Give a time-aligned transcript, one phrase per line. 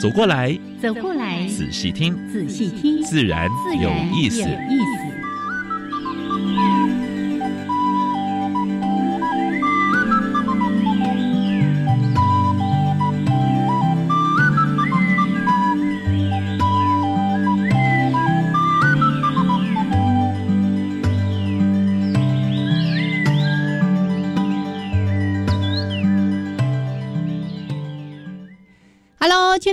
[0.00, 3.46] 走过来，走过来，仔细听，仔细听，自然
[3.78, 4.40] 有意思。
[4.40, 4.48] 亲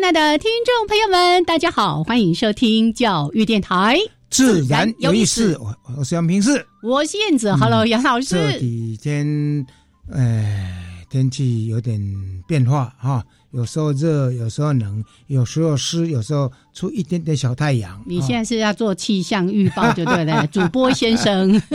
[0.08, 3.97] 爱的听众朋友们，大家好，欢迎收听教育电台，
[4.30, 5.58] 自然有意思。
[5.58, 7.53] 我我是杨平士，我是燕子。
[7.53, 8.28] Hello，杨老师。
[8.30, 9.67] 这几天，
[10.09, 10.73] 呃，
[11.09, 12.00] 天气有点
[12.47, 18.02] 变化哈，有时候热，有时候冷，有时候湿，有时候出一点点小太阳。
[18.08, 20.47] 你现在是要做气象预报，对不对？
[20.47, 21.61] 主播先生。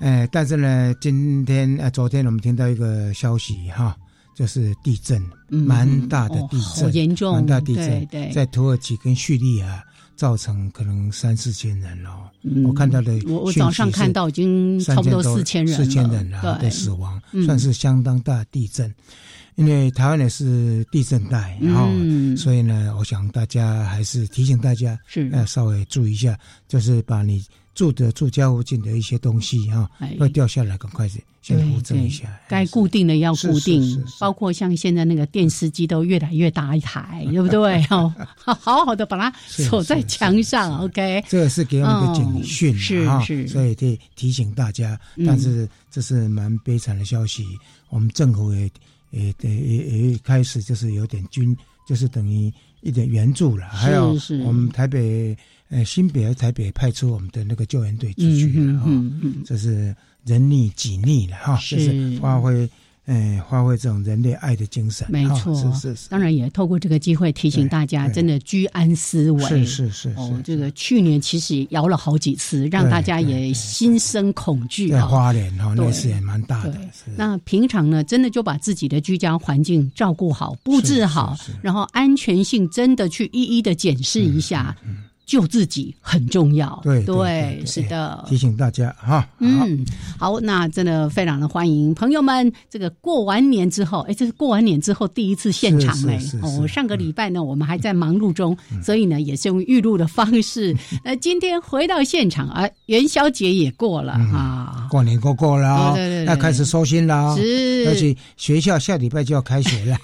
[0.00, 3.96] 哎，但是呢，今天呃，昨天我们听到一个消息哈。
[4.36, 9.82] 就是地震，蛮大的地震，严重，蛮大地震，对在土耳其跟叙利亚
[10.14, 12.30] 造成可能三四千人了。
[12.66, 18.94] 我看到的，我我早上看到已经差不多四千人，四千人了的死亡，算是相当大地震。
[19.54, 21.88] 因为台湾也是地震带，然后
[22.36, 27.42] 所以呢，我想大家还是提醒大家，是要稍微注意一下，就是把你。
[27.76, 29.88] 住的住家附近的一些东西哈，
[30.18, 31.06] 会掉下来，赶快
[31.42, 32.40] 先扶正一下。
[32.48, 37.86] 该固定的要固定，包括像现在那个电视机都越来越大一台，对不对？
[37.90, 41.22] 哦， 好好的把它锁在墙上，OK。
[41.28, 44.98] 这个是给我们一个警讯，是是，所以得提醒大家。
[45.26, 47.44] 但是这是蛮悲惨的消息，
[47.90, 48.70] 我们政府也
[49.10, 51.54] 也也也开始就是有点军，
[51.86, 52.50] 就是等于
[52.86, 53.66] 一点援助了。
[53.68, 55.36] 还有我们台北。
[55.68, 58.86] 呃，新北和台北派出我们的那个救援队出去了啊，
[59.44, 59.92] 这是
[60.24, 62.70] 人力己力了哈，就是发挥，
[63.06, 66.08] 呃，发挥这种人类爱的精神，没错，是是是。
[66.08, 70.08] 当然也透过这个机会提醒大家，真的居安思危，是是是。
[70.16, 75.06] 哦，这个去年其实摇了好几次，让大家也心生恐惧啊。
[75.06, 76.76] 花莲哈，那次也蛮大的。
[77.16, 84.76] 那平常呢，真的就把自己的居家环境照顾好、布置好，然后安全性真的去一一的检视一下。
[85.26, 89.28] 救自己很重要，对对，是的，提醒大家哈。
[89.40, 89.84] 嗯，
[90.16, 92.50] 好，那真的非常的欢迎朋友们。
[92.70, 96.16] 这个过完年之后，哎，这是过完年之后第一次现场哎。
[96.42, 100.76] 哦，上个礼拜呢，我们还在忙碌中，所以呢，也是用预录的方式。
[101.02, 109.96] 那今天回到现场啊，元宵节也过了啊，过年过过了，对对对，要开始收心了，是，而且学校下礼拜就要开学了。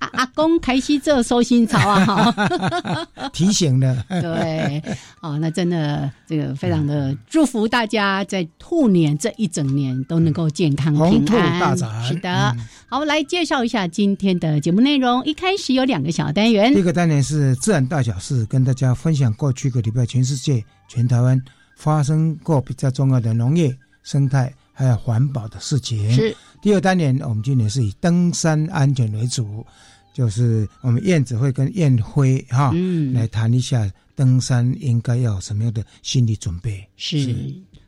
[0.00, 3.78] 阿 阿公开始做收心操啊，哈， 提醒
[4.30, 4.42] 的。
[4.42, 4.82] 对，
[5.20, 11.60] 哦，那真的这个非常的祝福大家在兔年这一整年都能够健康平安。
[11.60, 12.56] 大展是的，
[12.88, 15.24] 好，来介绍一下今天的节目内容。
[15.24, 21.40] 一开始有两个小单元，第一个单元是自然大小事，跟大家分享过去一个礼拜全世界、全台湾
[21.76, 26.12] 发生过比较重要的农业、生态还有环保的事情。
[26.12, 29.64] 是第二单元，我们今年是以登山安全为主，
[30.12, 33.90] 就是我们燕子会跟燕辉哈嗯来谈一下。
[34.14, 36.86] 登山应该要什么样的心理准备？
[36.96, 37.34] 是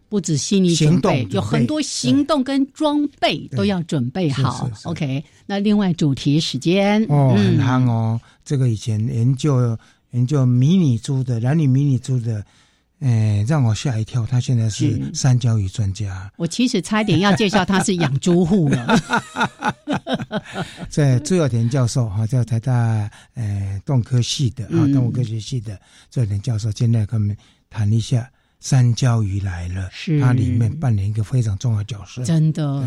[0.09, 4.71] 不止心理准备，有很多行动跟装备都要准备好。
[4.85, 8.21] OK，那另外主题时间哦，很夯哦。
[8.45, 9.77] 这个以前研究
[10.13, 12.45] 研究迷你猪的男女迷你猪的。
[13.01, 14.25] 哎，让我吓一跳！
[14.25, 16.33] 他现在是三焦鱼专家。
[16.37, 18.99] 我其实差一点要介绍他是养猪户了。
[20.89, 22.73] 在朱耀田教授哈，在台大
[23.35, 25.79] 呃动科系的啊，动物科学系的
[26.11, 27.37] 朱耀田教授，今天跟我们
[27.69, 28.31] 谈一下
[28.61, 32.25] 三焦鱼来了，是它里面扮演一个非常重要角色。
[32.25, 32.83] 真的，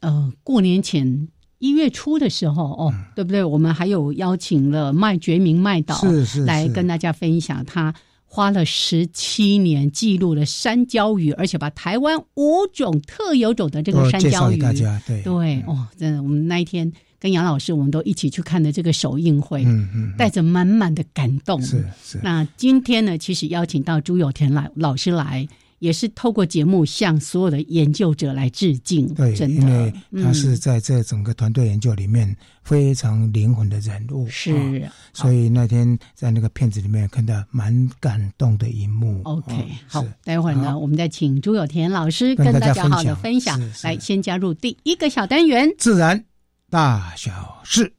[0.00, 1.28] 呃，过年前
[1.58, 3.44] 一月初的时候哦，对不对？
[3.44, 7.94] 我们还有邀请了麦觉明麦导是是来跟大家分享他。
[8.32, 21.60] 花了十七年记录了山椒鱼，而且把台湾五种特有种的这个山椒鱼，对对哦，真的，我们那一天跟杨老师，我们都一起去看的这个首映会，嗯嗯，带着满满的感动。
[21.60, 22.20] 是是。
[22.22, 25.48] 那今天呢，其实邀请到朱有田来老师来，
[25.80, 29.12] 也是透过节目向所有的研究者来致敬。
[29.14, 29.92] 对，因为
[30.22, 34.28] 他是在这整个团队研究里面非常灵魂的人物。
[34.28, 39.22] 是，所以那天在那个片子里面看到蛮感动的一幕。
[39.24, 39.52] OK，
[39.88, 43.58] 好，待会儿呢，我们再请朱有田老师跟大家好的分享。
[43.82, 46.22] 来，先加入第一个小单元：自然
[46.68, 47.90] 大小事。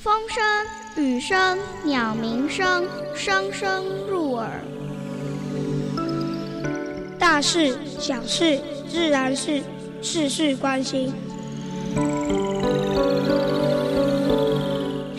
[0.00, 0.42] 风声、
[0.98, 2.84] 雨声、鸟鸣声，
[3.14, 4.50] 声声入耳。
[7.20, 9.62] 大事、小事、自然事，
[10.02, 11.12] 事事关心。
[11.94, 12.00] 自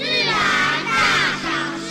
[0.03, 0.35] 然
[0.85, 1.49] 大小
[1.79, 1.87] 事。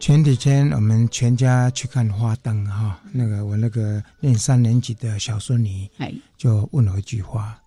[0.00, 7.58] 前几天我们全家去看花灯哈，那个我那个念三年级的小孙女，哎，就问了一句话。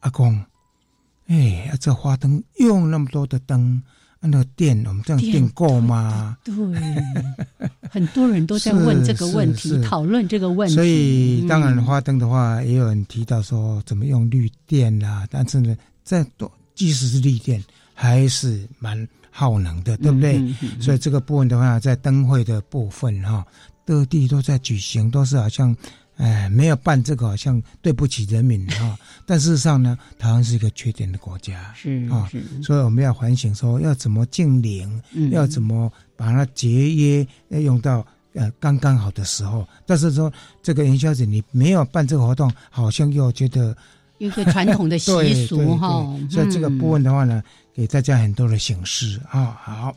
[0.00, 0.38] 阿公，
[1.26, 3.82] 哎，这花灯用那么多的灯，
[4.20, 6.36] 那个电我们这样电够吗？
[6.44, 6.54] 对，
[7.90, 10.74] 很多人都在问这个问题， 讨论这个问题。
[10.74, 15.26] 所以，当然花灯的话，也有人提到说怎么用绿电啦。
[15.30, 17.62] 但是呢，在多即使是绿电，
[17.94, 20.40] 还是蛮耗能的，对不对？
[20.80, 23.44] 所以这个部分的话，在灯会的部分哈，
[23.84, 25.76] 各地都在举行，都是好像。
[26.22, 28.96] 哎，没有办这个，好像对不起人民哈。
[29.26, 32.30] 但事实上呢，台湾是一个缺点的国家，是啊，
[32.62, 35.02] 所以我们要反省说，要怎么净零，
[35.32, 39.66] 要怎么把它节约，要用到呃刚刚好的时候。
[39.84, 40.32] 但是说
[40.62, 43.76] 这个元宵节你没有办这个活动，好像又觉得
[44.18, 46.06] 有些传统的习俗 哈。
[46.30, 47.42] 所以这个部分的话呢，
[47.74, 49.58] 给大家很多的警示啊。
[49.60, 49.96] 好，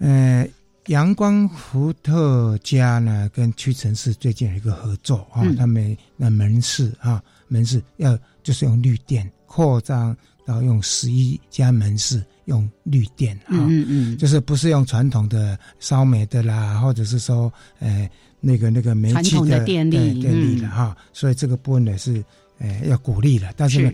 [0.00, 0.50] 嗯。
[0.86, 22.24] 阳光伏特加呢，跟屈臣氏最近有一个合作啊，他们那门市啊，门市要就是用绿电扩张然后用十一家门市用绿电啊，嗯嗯，就是不是用传统的烧煤的啦，或者是说呃那个那个煤气的电力电力的哈，所以这个部分呢是
[22.58, 23.92] 呃要鼓励了，但是呢，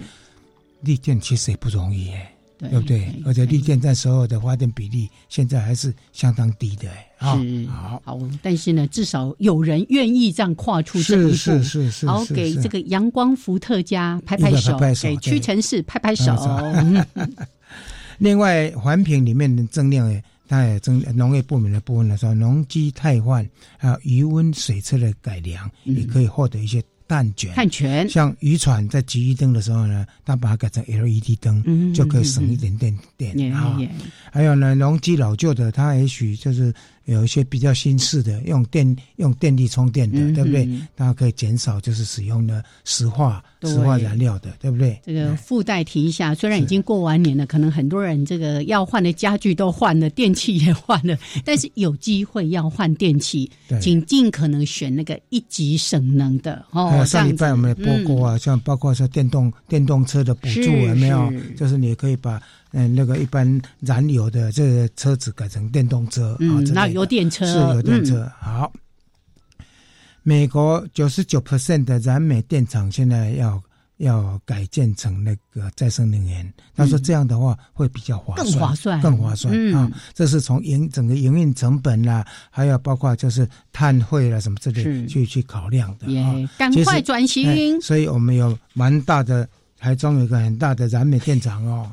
[0.80, 2.26] 绿电其实也不容易耶。
[2.58, 3.08] 对不对？
[3.24, 6.88] 而且绿电在所有的发电比例现在还是相当低的，
[7.20, 8.18] 是好好。
[8.42, 12.06] 但是呢，至少有人愿意这样跨出这一步，是是是。
[12.06, 16.34] 好，给这个阳光伏特加拍拍手，给屈臣氏拍拍手。
[18.18, 26.82] 另外，环评里面的增量，它也增农业部门的部分来说，农机汰换还有余温水车的改良，也可以获得一些。
[27.08, 33.76] 碳卷，碳卷，像渔船在集鱼灯的时候呢，它把它改成 LED 灯，就可以省一点点电啊。
[34.30, 36.72] 还有呢，农机老旧的，它也许就是。
[37.08, 40.68] 有一些比较新式的，用电用电力充电的，对不对？
[40.94, 45.00] 它可以减少就是使用的石化石化燃料的，对不对？
[45.04, 53.50] 这个附带提一下，虽然已经过完年了，可能很多人这个要换的家具都换了，电器也换了， 但是有机会要换电器，
[53.80, 57.04] 请尽可能选那个一级省能的哦。
[57.04, 61.32] 上礼拜我们也播过啊，像包括说电动电动车的补助有没有？
[61.56, 62.40] 就是你可以把。
[62.72, 68.30] 嗯，那个一般燃油的这个车子改成电动车啊，那油电车是油电车。
[68.38, 68.70] 好，
[70.28, 73.62] 美国九十九 percent 的燃煤电厂现在要
[73.96, 76.52] 要改建成那个再生能源。
[76.76, 79.90] 他说这样的话会比较划算，更划算，更划算啊！
[80.12, 86.36] 这是从营整个营运成本啦，还有包括就是碳汇啦什么之类去去考量的啊。
[86.58, 89.48] 赶快转型，所以我们有蛮大的。
[89.78, 91.92] 台中有一个很大的燃煤电厂哦，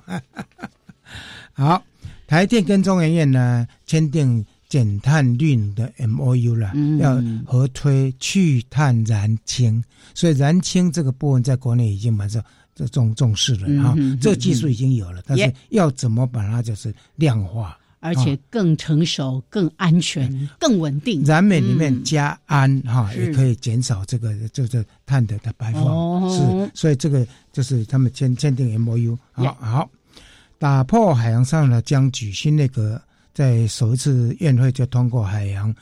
[1.54, 1.84] 好，
[2.26, 4.44] 台电跟中研院呢签订
[4.76, 9.82] 减碳绿能的 M O U 了，要合推去碳燃氢，
[10.14, 12.42] 所以燃氢这个部分在国内已经蛮受
[12.92, 17.78] 重重视了哈，这个技术已经有了，但是要怎么把它就是量化。
[18.02, 20.30] 而且更成熟、更安全、
[20.60, 21.24] 更稳定。
[21.24, 26.30] 燃煤里面加氨哈，也可以减少这个就是碳的的排放。
[26.30, 29.18] 是，所以这个就是他们签签订 M O U。
[29.32, 29.90] 好，好，
[30.60, 32.32] 打破海洋上的僵局。
[32.32, 33.02] 新那个
[33.36, 35.76] 在首一次宴会就通过海洋，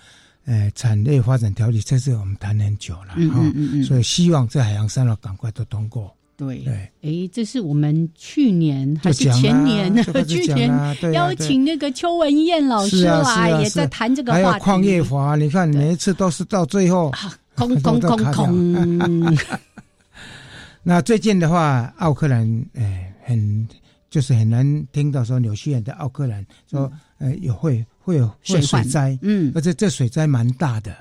[0.46, 3.40] 呃，产业发展条例，这是我们谈很久了哈。
[3.86, 6.12] 所以希望这海洋三号赶快都通过。
[6.36, 6.66] 对，
[7.04, 10.04] 哎，这是我们去年还是前年呢？
[10.26, 10.68] 去年
[11.14, 14.60] 邀请那个邱文燕老师来，也在谈这个话题。
[14.60, 17.12] 矿业法，你看每一次都是到最后
[17.54, 19.38] 空空空空。
[20.82, 23.68] 那最近的话，奥克兰哎，很
[24.10, 26.92] 就是很难听到说纽西兰的奥克兰说，
[27.24, 30.94] 呃，也会会有会水灾，嗯，而且这水灾蛮大的。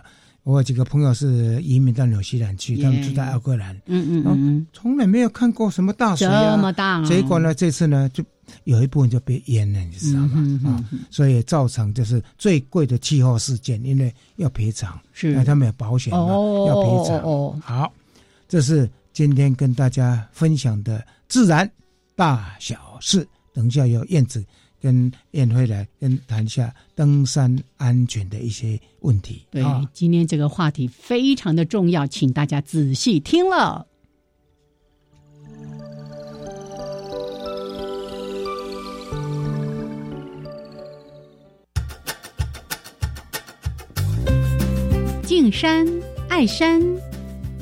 [0.45, 8.25] 我有几个朋友是移民到纽西兰去，他们住在奥克兰，嗯嗯嗯，从来没有看过什么大水啊，这么大，结果呢，这次呢，就
[8.65, 10.61] 有一部分就被淹了，你知道吗？
[10.65, 17.19] 啊，所以造成就是最贵的气候事件，因为要赔偿，是，他们有保险嘛，要赔偿。
[17.19, 17.93] 哦好，
[18.49, 21.69] 这是今天跟大家分享的自然
[22.15, 23.27] 大小事。
[23.55, 24.45] 等一下有燕子。
[24.83, 29.47] 跟燕辉来跟谈一下登山安全的一些问题。
[29.49, 29.63] 对，
[29.93, 33.87] 今天这个话题非常的重要，请大家仔细听了。
[45.23, 45.87] 敬山
[46.29, 46.83] 爱山，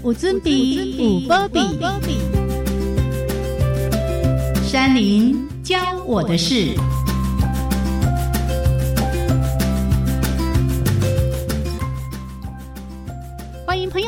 [0.02, 1.60] 我尊比五波比，
[4.66, 6.74] 山林教我的事。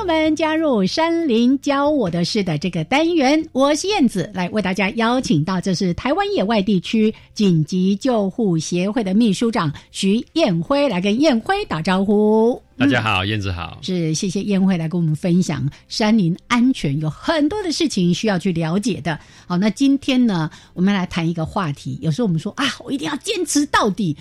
[0.02, 12.60] 友们，加入山林教我的事的这个单元，我是燕子，来为大家邀请到，这是台湾野外地区紧急救护协会的秘书长徐燕辉，来跟燕辉打招呼。
[12.76, 19.20] 大家好，燕子好，是谢谢燕辉来跟我们分享山林安全，有很多的事情需要去了解的。
[19.46, 21.96] 好，那今天呢，我们来谈一个话题。
[22.02, 24.16] 有时候我们说啊，我一定要坚持到底，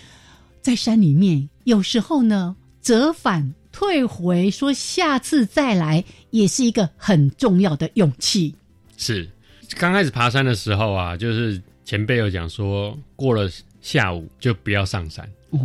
[0.62, 3.56] 在山里面，有时候呢，折返。
[3.72, 8.54] 退回说下次再来，也是一个很重要的勇气。
[8.98, 9.28] 是
[9.78, 13.50] 刚开始爬山的时候啊，就是前辈有讲说，过了
[13.82, 15.28] 下午就不要上山。
[15.52, 15.60] 哦，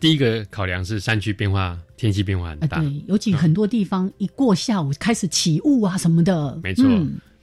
[0.00, 6.58] 第一个考量是山区变化，天气变化很大，对，尤其很多地方一过下午开始起雾啊什么的。
[6.62, 6.84] 没错，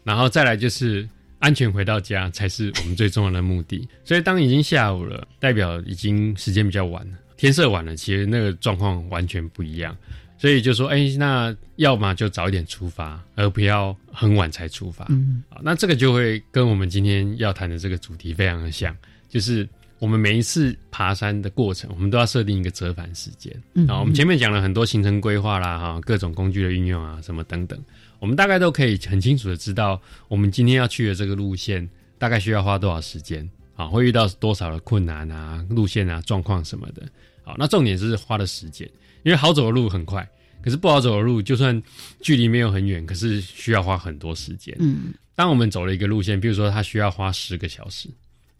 [0.04, 1.08] 然后再来就是
[1.40, 3.88] 安全回到家才是我们最重要的目的。
[4.04, 7.18] 所以当已经下午了，代表已经时间比较晚了。
[7.38, 9.96] 天色晚了，其实那个状况完全不一样，
[10.38, 15.06] 所以就说，哎，那要么就早一点出发，而不要很晚才出发。
[15.10, 18.96] 嗯，好，那这个就会跟我们今天要谈的这个主题非常的像，
[19.28, 19.68] 就是
[20.00, 23.54] 我们每一次爬山的过程，我们都要设定一个折返时间。
[23.74, 27.78] 嗯，啊，我们前面讲了很多行程规划啦，哈，各种工具的运用啊，什么等等，
[28.20, 31.88] 我们大概都可以很清楚的知道，我们今天要去的这个路线
[32.18, 33.50] 大概需要花多少时间。
[33.76, 37.04] 啊，会遇到多少的困难啊、路线啊、状况什么的。
[37.44, 38.90] 好，那重点是花的时间，
[39.24, 40.28] 因为好走的路很快，
[40.64, 41.80] 可是不好走的路，就算
[42.22, 44.76] 距离没有很远，可是需要花很多时间。
[44.80, 48.10] 嗯，当我们走了一个路线，比如说它需要花十个小时，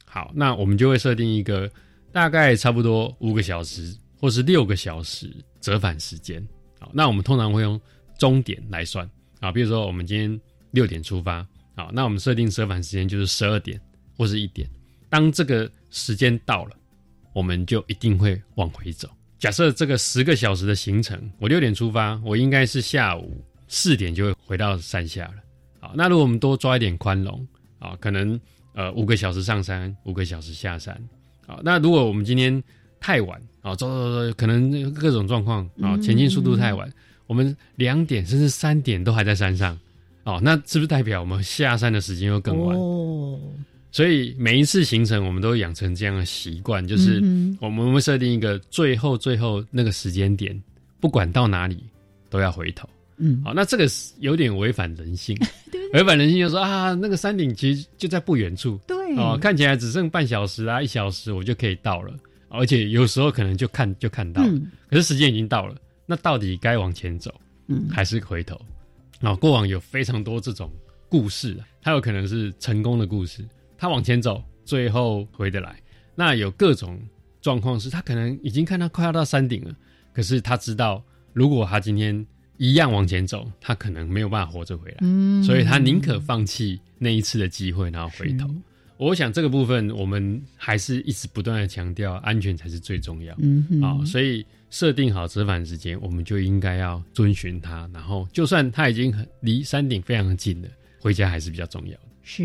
[0.06, 1.68] 好，那我们就会设定一个
[2.12, 6.46] 大概差不多五个小时或是六个小时折返时间。
[6.80, 7.80] 好，那我们通常会用
[8.20, 10.40] 终点来算啊，比如说我们今天
[10.72, 11.42] 六点出发，
[11.76, 13.82] 好，那我们设定折返时间就是十二点
[14.16, 14.70] 或是一点。
[15.16, 16.72] 当这个时间到了，
[17.32, 19.08] 我们就一定会往回走。
[19.40, 25.36] 假设这个十个小时的行程，我六点出发，我应该是下午四点就会回到山下了。
[25.80, 27.48] 好，那如果我们多抓一点宽容
[27.80, 28.38] 啊，可能
[28.74, 31.02] 呃五个小时上山，五个小时下山。
[31.48, 32.62] 好，那如果我们今天
[33.00, 36.92] 太晚啊，走走走，可能各种状况啊，前进速度太晚，
[37.26, 39.80] 我们两点甚至三点都还在山上，
[40.26, 42.78] 哦，那是不是代表我们下山的时间又更晚？
[42.78, 43.40] 哦。
[43.96, 47.24] 所以每一次行程，我们都养成这样的习惯，就是
[47.62, 50.54] 我们会设定一个最后最后那个时间点，
[51.00, 51.82] 不管到哪里
[52.30, 52.90] 都要回头。
[53.16, 53.88] 嗯，好，那这个
[54.20, 55.34] 有点违反人性，
[55.96, 62.14] 违反人性就说啊，那个山顶其实就在不远处，对，哦，看起来只剩半小时啊，一小时我就可以到了，
[62.50, 64.44] 而且有时候可能就看就看到，
[64.90, 67.34] 可是时间已经到了，那到底该往前走，
[67.68, 68.60] 嗯，还是回头？
[69.22, 70.70] 啊，过往有非常多这种
[71.08, 73.42] 故事，它有可能是成功的故事。
[73.78, 75.76] 他往前走，最后回得来。
[76.16, 77.00] 那有各种
[77.42, 79.76] 状况是，他可能已经看到快要到山顶了，
[80.14, 81.04] 可是他知道，
[81.34, 82.26] 如果他今天
[82.58, 84.98] 一样往前走，他可能没有办法活着回来。
[85.02, 88.50] 嗯，所以他宁可放弃那一次的机会，然后回头。
[88.98, 93.36] 我想这个部分，我们还是一直不断的强调，安全才是最重要。
[93.40, 97.90] 嗯，啊，所以设定好折返时间，我们就应该要遵循它。
[97.94, 100.70] 然后，就算他已经很离山顶非常近了，
[101.02, 101.98] 回家还是比较重要。
[102.26, 102.44] 是，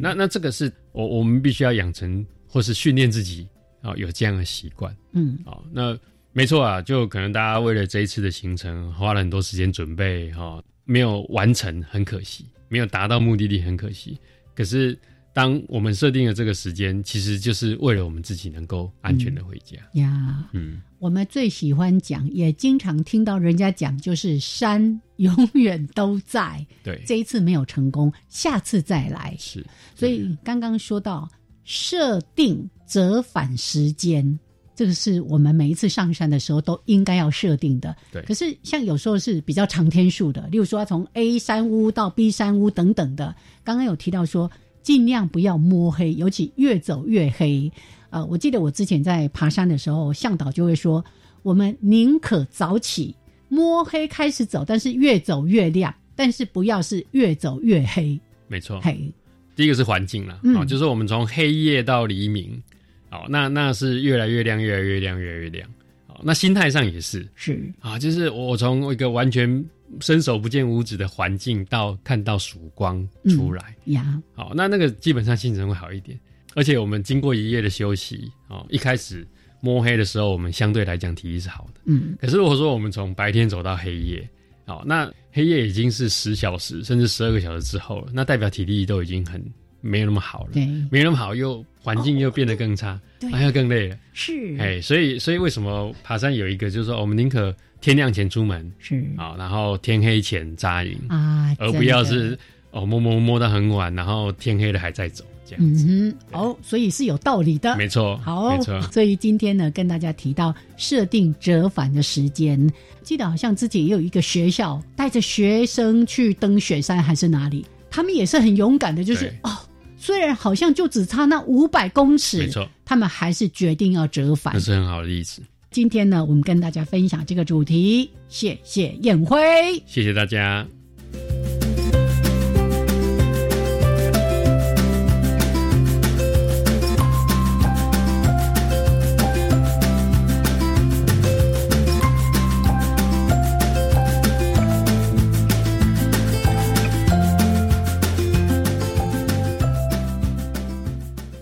[0.00, 3.46] 那那这个是我我们必须要养成或是训练自己
[3.82, 4.92] 啊，有这样的习惯。
[5.12, 5.96] 嗯，啊，那
[6.32, 14.18] 没错啊，就可能大家为了这一次的行程花了很多时间准备，哈，没有完成，很可惜，没有达到目的地，很可惜。
[14.54, 14.98] 可是。
[15.38, 20.44] 当我们设定了这个时间，其实就是为了我们自己能够安全的回家呀。
[20.52, 26.66] 嗯，我们最喜欢讲，也经常听到人家讲，就是山永远都在。
[26.82, 29.36] 对，这一次没有成功，下次再来。
[29.38, 29.64] 是，
[29.94, 31.30] 所以刚刚说到
[31.62, 34.36] 设定折返时间，
[34.74, 37.96] 这个是我们每一次上山的时候都应该要设定的。
[38.10, 38.20] 对。
[38.22, 44.50] 可是像有时候是比较长天数的，例如说从 A 山屋到 B 山屋等等的，刚刚有提到说
[44.82, 47.70] 尽量不要摸黑，尤其越走越黑。
[48.10, 51.04] 呃，我记得我之前在爬山的时候，向导就会说，
[51.42, 53.14] 我们宁可早起
[53.48, 58.18] 摸黑开始走，但是越走越亮，但是不要是越走越黑。
[58.46, 58.80] 没错。
[58.80, 59.12] 嘿。
[59.54, 62.62] 第一个是环境了，啊，就是我们从黑夜到黎明，
[63.10, 65.68] 好，那那是越来越亮，越来越亮，越来越亮，
[66.06, 69.64] 好，那心态上也是，是啊，就是我从一个完全
[70.00, 73.74] 伸手不见五指的环境，到看到曙光出来。
[73.86, 76.18] 呀，好，那那个基本上心情会好一点，
[76.54, 79.26] 而且我们经过一夜的休息，哦，一开始
[79.60, 84.28] 摸黑的时候，我们相对来讲体力是好的，嗯，可是如果说我们从白天走到黑夜。
[84.66, 89.42] 好，那黑夜已经是十小时甚至十二个小时之后了，那代表体力都已经很
[89.80, 93.00] 没有那么好了，对，没那么好，又环境又变得更差，
[93.32, 97.50] 还要更累了，是，哎，所以所以为什么爬山有一个就是说，我们宁可
[97.80, 99.04] 天亮前出门，是。
[99.16, 102.38] 啊，然后天黑前扎营啊，而不要是
[102.70, 105.24] 哦摸摸摸到很晚，然后天黑了还在走。
[105.56, 108.78] 嗯哼，哦，所以是有道理的，没错，好，没错。
[108.92, 112.70] 所以今天呢，跟大家提到设定折返的时间，
[113.02, 119.50] 记得好像自己也有一个学校带着学生去登雪山，还是哪里，他们也是很勇敢的，就是哦，
[119.96, 125.40] 虽然好像就只差那五百公尺，没错，他们还是决定要折返，这是很好的例子。
[125.70, 129.38] 今天呢，我们跟大家分享这个主题，谢谢燕辉，
[129.86, 130.66] 谢谢大家。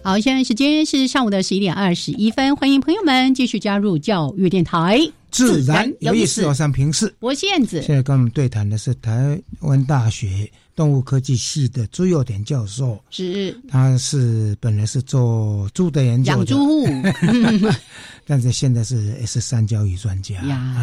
[0.06, 5.00] 好，现在时间是上午的十一点二十一分，欢迎朋友们继续加入教育电台，
[5.32, 6.46] 自然有意思。
[6.46, 7.82] 我上平视，我是燕子。
[7.82, 16.86] 现在跟我们对谈的是台湾大学动物科技系的朱佑典教授，是，他是本来是做猪的研究，养猪，
[18.26, 20.42] 但是现在是 S 三教育专家。
[20.42, 20.76] 呀。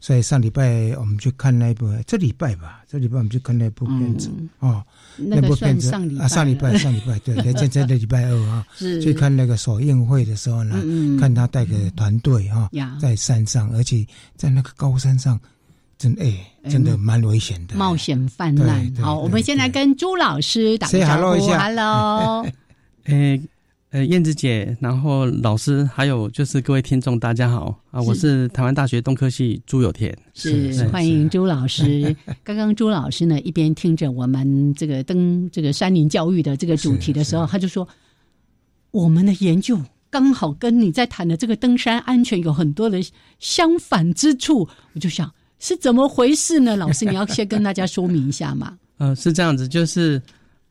[0.00, 4.30] 所以上礼拜我们去看那一部，这礼拜吧，这礼拜我们去看那部片子。
[4.60, 4.82] 哦。
[5.18, 10.74] 那部片子啊，上礼拜上礼拜对，在在那礼拜二 啊，去看那个首映会的时候呢，
[11.20, 15.38] 看他带个团队哈，在山上，而且在那个高山上，
[15.98, 16.34] 真哎，
[16.70, 18.90] 真的蛮危险的，冒险泛滥。
[18.96, 22.46] 好，我们先来跟朱老师打个招呼，Hello，
[23.04, 23.38] 哎。
[23.92, 28.00] 呃，燕子姐，然后老师，还有就是各位听众，大家好啊！
[28.00, 32.16] 我是台湾大学东科系朱有田，是欢迎朱老师。
[32.42, 37.86] 刚刚朱老师呢，一边听着我们这个登这个山林教育的这个主题的时候，他就说，
[38.92, 39.78] 我们的研究
[40.08, 42.98] 刚好跟你在谈的这个登山安全有很多的
[43.40, 44.66] 相反之处。
[44.94, 46.74] 我就想是怎么回事呢？
[46.76, 48.78] 老师，你要先跟大家说明一下嘛。
[48.96, 50.18] 呃，是这样子，就是。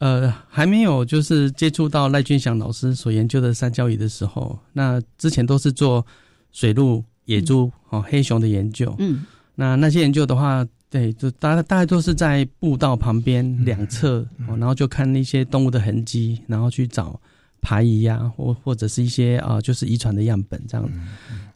[0.01, 6.03] 呃，还没有就是接触到赖俊祥老师所研究的三焦仪的时候，那之前都是做
[6.51, 8.95] 水鹿、野猪、哦黑熊的研究。
[8.97, 17.21] 嗯，那那些研究的话，对，就大大概都是在步道旁边两侧，然后就看那些动物的痕迹，然后去找
[17.61, 20.89] 排遗啊，或或者是一些啊，就是遗传的样本这样。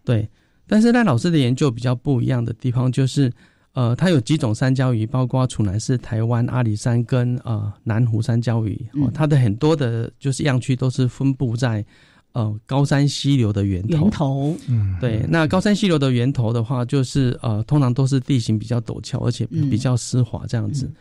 [0.04, 0.30] 对，
[0.68, 3.34] 但是赖老师的研究比较不一样的地方就是。
[3.76, 8.76] 呃，它有几种山椒鱼，包括楚南市、台湾阿里山跟呃南湖山椒鱼。
[8.94, 11.86] 哦，它的很多的，就是样区都是分布在
[12.32, 13.98] 呃高山溪流的源头。
[13.98, 15.26] 源头，嗯，对。
[15.30, 20.92] 那高山溪流的源头的话，就是呃，通常都是地形比较陡峭，而且比较湿滑这样子。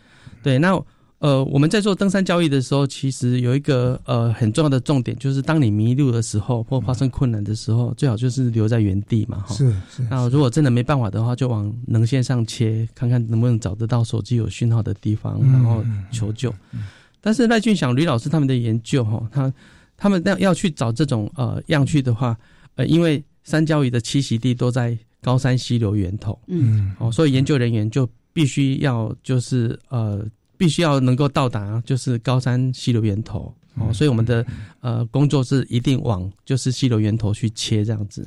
[0.43, 0.79] 对，那。
[1.25, 9.55] 呃，我们在做登山交易的时候，其实有一个呃很重要的重点，就是当你迷路的时候或发生困难的时候，最好就是留在原地嘛，哈。
[9.55, 10.07] 是是。
[10.11, 15.83] 那如果真的没办法的话，就往能线上切，看看能不能找得到手机有讯号的地方，然后
[16.13, 16.55] 求救。
[17.23, 19.51] 但是赖俊祥吕老师他们的研究，哈，他
[19.97, 22.37] 他们要要去找这种呃样区的话，
[22.75, 30.23] 呃，因为山椒鱼的栖息地都在高山溪流源头，嗯，哦，所以研究人员就必须要就是呃。
[30.57, 34.45] 必须要能够到达就是高山溪流源头哦，所以我们的
[34.81, 38.27] 呃工作是一定往就是溪流源头去切这样子，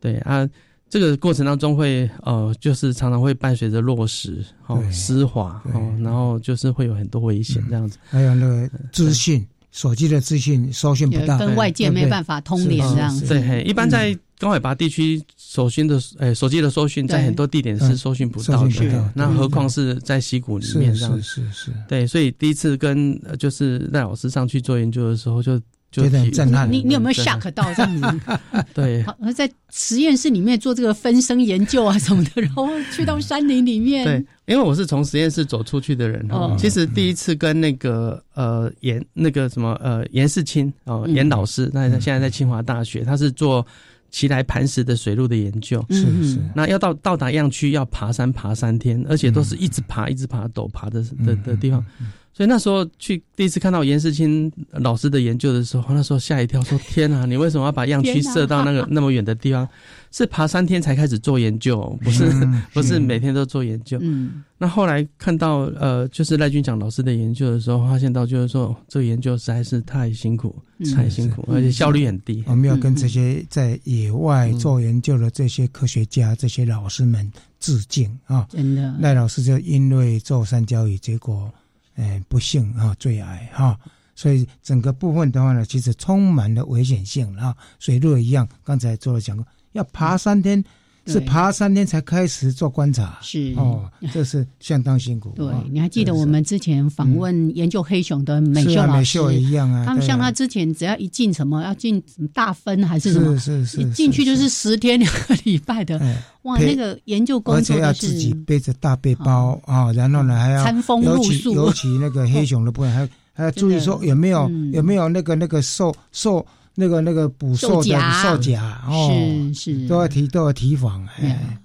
[0.00, 0.48] 对啊，
[0.88, 14.18] 这个过程当中会呃就是常常会伴随着落石哦湿滑哦，然后就是会有很多危险这样子，还有那个资讯手机的资讯收讯不到，跟外界没办法通联这样子，对，一般在。
[14.40, 21.14] 高海拔地区手讯的诶，手机的搜寻在很多地点是搜寻不到的，那何况是在溪谷里面这样？
[21.22, 21.72] 是是是。
[21.86, 25.60] 对，所以第一次跟就是赖老师上去做研究的时候，就
[25.92, 26.72] 觉得很震撼。
[26.72, 28.20] 你你有没有 shock 到这样子？
[28.72, 29.04] 对，
[29.36, 34.06] 在实验室里面做这个分生研究啊什么的，然后去到山林里面。
[34.06, 36.56] 对，因为我是从实验室走出去的人哦。
[36.58, 43.66] 其实第一次跟那个呃严那个什么呃严世清哦严老师，那现在在清华大学，他是做
[44.10, 45.84] 奇来磐石的水路的研究。
[45.90, 46.38] 是是。
[46.54, 51.84] 那要到到达样区要爬山爬三天，而且都是一直爬一直爬陡爬的的的地方。
[52.32, 59.68] 所以那时候去第一次看到严世清老师的研究的时候，那时候吓一跳，说：“天啊，你为什么要把样区设到那个 那么远的地方？
[60.12, 62.24] 是爬三天才开始做研究，不是
[62.72, 70.54] 不是每天都做研究。”嗯，那后来看到呃，就是赖军讲老师的研究的时候，发现到就是说，这个研究实在是太辛苦，
[70.94, 72.42] 太辛苦，而且效率很低。
[72.46, 78.46] 我们要跟这些在野外做研究的这些科学家、这些老师们致敬啊！
[78.48, 81.52] 真的，赖老师就因为做三角语，结果。
[82.00, 83.78] 哎，不幸啊，最矮哈，
[84.14, 90.64] 所以整个部分的话呢，其实充满了危险性啊，水路一样，刚才做了讲过，要爬三天。
[91.06, 93.52] 是爬三天才开始做观察，是。
[93.56, 95.30] 哦，这是相当辛苦。
[95.34, 99.34] 对，你还记得我们之前访问研究黑熊的美秀老师？
[99.34, 99.84] 一样啊？
[99.84, 105.98] 他们像他之前只要一进什么要进什么大分还是什么，是是是，一进去就是十天两个礼拜的，
[106.42, 116.46] 哇，那个研究工作要自己背着大背包啊，然后呢还要餐风露宿，尤其那个黑熊的部分，还还要注意说有没有有没有那个那个受受。
[116.74, 118.80] 那个那个捕兽的兽夹。
[118.86, 119.10] 哦，
[119.54, 119.88] 是是。
[119.88, 121.58] 都要提都要提防哎。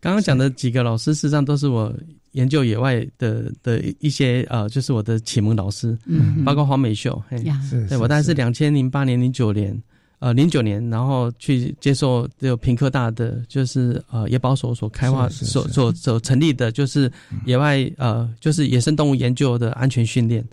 [0.00, 1.94] 刚刚讲的几个老师，事实上都是我
[2.32, 7.22] 研究野外的的一些呃，就是我的启蒙老师，嗯，包括黄美秀，
[7.62, 9.80] 是，对我大概是两千零八年、零九年，
[10.18, 17.08] 呃，零九年，然后去接受这个平科大的，就是呃野保所所开发所所所成立的，就是
[17.46, 20.44] 野外呃，就是野生动物研究的安全训练，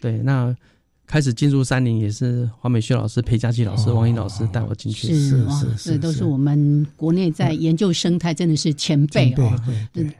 [0.00, 0.52] 对那。
[1.12, 9.52] 开始进入山林也是黄美旭老师、裴佳琪老师、王英老师带我进去，是是是，这都是我们国内在研究生态真的是前辈哦。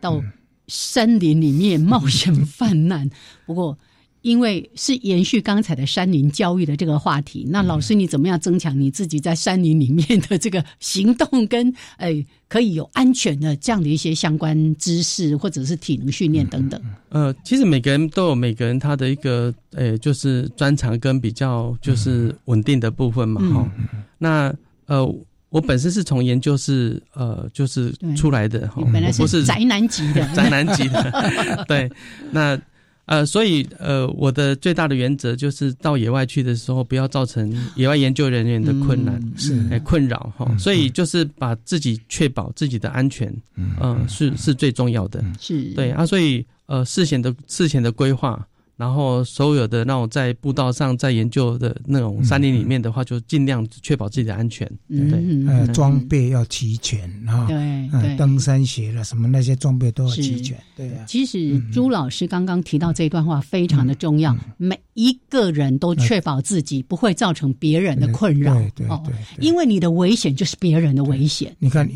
[0.02, 0.22] 到
[0.66, 3.10] 山林里面冒险 泛滥，
[3.46, 3.78] 不过。
[4.22, 16.80] 因为是延续刚才的山林教育的这个话题，那老师你怎么样增强你自己在山林里面的这个行动跟诶可以有安全的这样的一些相关知识或者是体能训练等等？
[17.08, 23.70] 呃，其实每个人都有每个人他的一个诶就是专长跟比较就是稳定的部分嘛哈。
[24.18, 24.54] 那
[24.86, 25.04] 呃，
[25.48, 30.24] 我本身是从研究室呃就是出来的哈，本来是宅男级的。
[30.34, 31.90] 宅男级的，对。
[32.30, 32.56] 那。
[33.12, 40.56] 呃，所以呃，我的最大的原则就是到野外去的时候，不要造成野外研究人员的困难，是困扰哈。
[40.56, 46.06] 所以就是把自己确保自己的安全，嗯，是是最重要的，是对啊。
[46.06, 48.48] 所以呃，事前的事前的规划。
[48.82, 54.66] 然后所有的那种在步道上在研究的那种山林里面的话，就尽量确保自己的安全。
[54.88, 57.46] 对，呃，装备要齐全啊。
[57.46, 60.60] 对，登山鞋了什么那些装备都要齐全。
[60.76, 61.04] 对啊。
[61.06, 68.52] 其实朱老师刚刚提到这段话非常的重要，每一个人都确保自己不会造成别人的困扰。
[68.54, 69.14] 对对对。
[69.38, 71.54] 因为你的危险就是别人的危险。
[71.60, 71.88] 你看，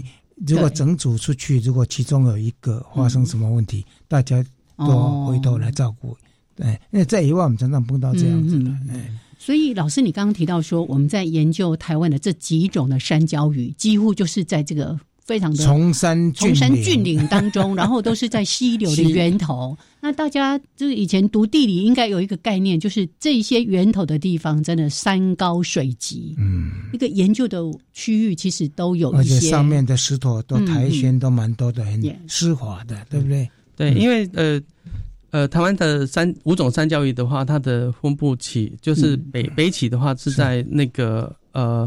[0.46, 4.40] 如果整组出去，如果其中有一个发生什么问题，大家
[4.78, 6.16] 都回头来照顾。
[6.56, 8.70] 对，因为在以外我们常常碰到这样子的。
[9.38, 19.76] 所以老师，你刚刚提到说，我们在研究台湾的这几种的山椒鱼，几乎就是在这个非常的崇山崇山峻岭当中， 然后都是在溪流的源头。
[20.00, 26.34] 那大家就是以前读地理，应该有一个概念，就是这些源头的地方，真的山高水急。
[26.38, 33.48] 嗯，一个研究的区域其实都有一些上面的石头都苔藓都蛮多的，很湿滑的，对不对？
[33.76, 34.60] 对，因为呃。
[35.36, 41.86] 呃，台湾的三五种三教育的话，它的分布起就是北北起的话是在那个呃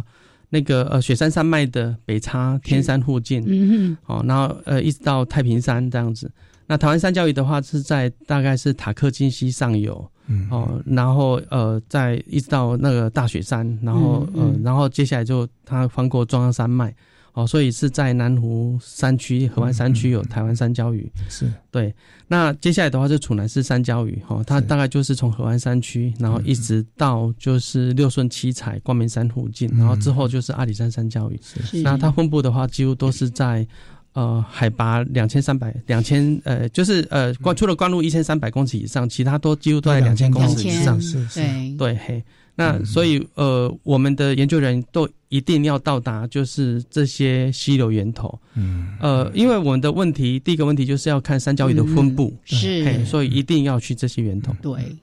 [0.51, 6.29] 那个呃雪山山脉的北叉天山附近，嗯哼，哦，然后呃一直到太平山这样子。
[6.67, 10.47] 那台湾三教育的话是在大概是塔克金溪上游，嗯。
[10.51, 16.93] 哦，然后呃在一直到那个大雪山，然后呃然后接下来就它翻过中央山脉。
[17.33, 21.93] 哦，所以是在南湖山区、河湾山区有台湾山椒鱼，是对。
[22.27, 31.39] 那接下来的话是楚南市山椒鱼，哈，它大概就是从河湾山区，然后一直到就是六顺七彩、光明山附近，然后之后就是阿里山山椒鱼。
[31.83, 33.65] 那它分布的话，几乎都是在
[34.13, 40.99] 呃海拔两千三百、两千呃，就是呃，除了关路一千三百公尺以上，其他都几乎都在两千公尺以上。
[41.01, 41.41] 是是，
[41.77, 42.23] 对嘿。
[42.59, 48.37] 那所以呃，我们的研究人都一定要到达，就是这些溪流源头。
[48.55, 54.53] 嗯，呃，因为我们的问题，第一个问题就是要看三角鱼的分布，是，所以一定要去这些源头。
[54.61, 54.93] 对，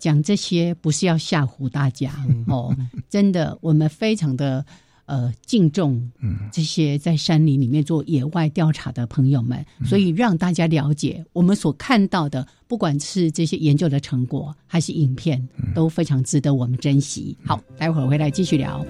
[0.00, 2.10] 讲这些不是要吓唬大家
[2.48, 2.76] 哦，
[3.08, 4.66] 真的，我们非常的
[5.10, 6.08] 呃敬重
[6.52, 17.36] 这些在山林里面做野外调查的朋友们，所以让大家了解我们所看到的，不管是这些研究的成果还是影片，都非常值得我们珍惜。
[17.44, 18.86] 好，待会儿回来继续聊。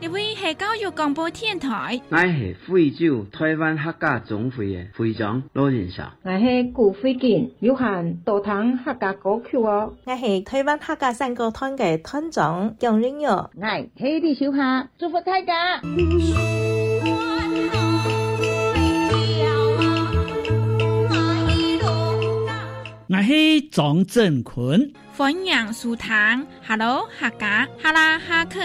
[0.00, 6.12] 一位系教育广播电台，我是非洲台湾客家总会嘅会长罗仁祥。
[6.22, 9.94] 我是古飞健有限道堂客家歌曲哦。
[10.04, 13.24] 我是台湾客家山歌团嘅团长姜仁玉。
[13.24, 13.48] 我
[13.96, 15.80] 是李小霞，祝福大家。
[23.08, 28.60] 我是张振坤，欢迎苏堂，Hello 客家哈拉哈克。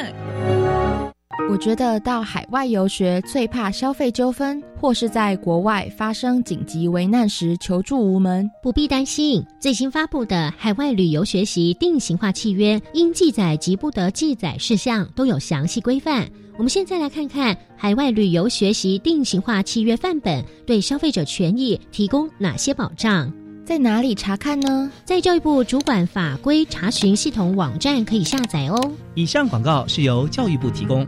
[1.49, 8.49] 我觉得到海外游学最怕消费纠纷，或是在国外发生紧急危难时求助无门。
[8.61, 16.29] 不必担心，最新发布的海外旅游学习定型化契约，应记载及不得记载事项都有详细规范。
[16.55, 23.31] 我们现在来看看海外旅游学习定型化契约范本对消费者权益提供哪些保障，
[23.65, 24.91] 在哪里查看呢？
[25.05, 28.91] 在教育部主管法规查询系统网站可以下载哦。
[29.15, 31.07] 以上广告是由教育部提供。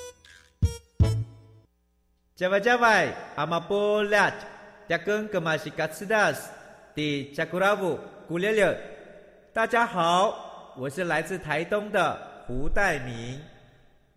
[2.41, 4.33] 加外加外，阿玛波拉，
[4.89, 6.49] 扎根格玛西卡斯达斯，
[6.95, 8.75] 的扎古拉布古列列。
[9.53, 13.39] 大家好，我是来自台东的胡代明，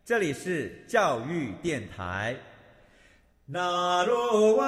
[0.07, 2.35] 这里是教育电台。
[3.45, 4.67] 那罗哇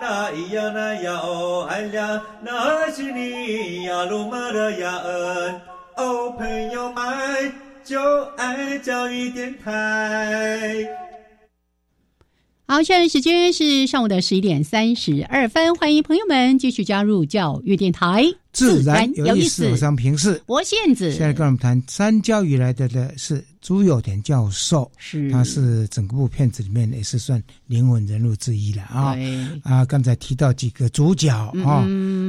[0.00, 5.60] 那咿呀那呀哦哎呀，那是你呀鲁玛的呀恩
[5.98, 7.52] 哦，朋友们
[7.84, 11.05] 就爱教育电台。
[12.68, 18.24] 好，现在时间是上午的十一点三十二分，欢迎朋友们继续加入教育电台，
[18.56, 19.68] 自然有意思。
[19.68, 21.12] 我是平视，我现子。
[21.12, 29.14] 现在跟我们谈三教以来的的是朱有田教授，是他是整部片子里面也是算灵魂人物之一了啊。
[29.62, 31.28] 啊，刚才提到几个主角
[31.66, 31.84] 啊，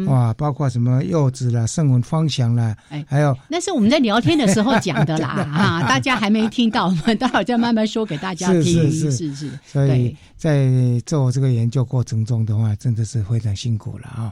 [0.07, 2.75] 哇，包括什么柚子啦、圣文方祥啦，
[3.07, 8.63] 还有那是我们在聊天的时候讲的啦 啊，大家还没听到，我们待会再慢慢说给大家听。
[8.63, 10.13] 是是是是，所以。
[10.37, 10.69] 在
[11.03, 14.31] 做这个研究过程中的话，真的是非常辛苦了啊！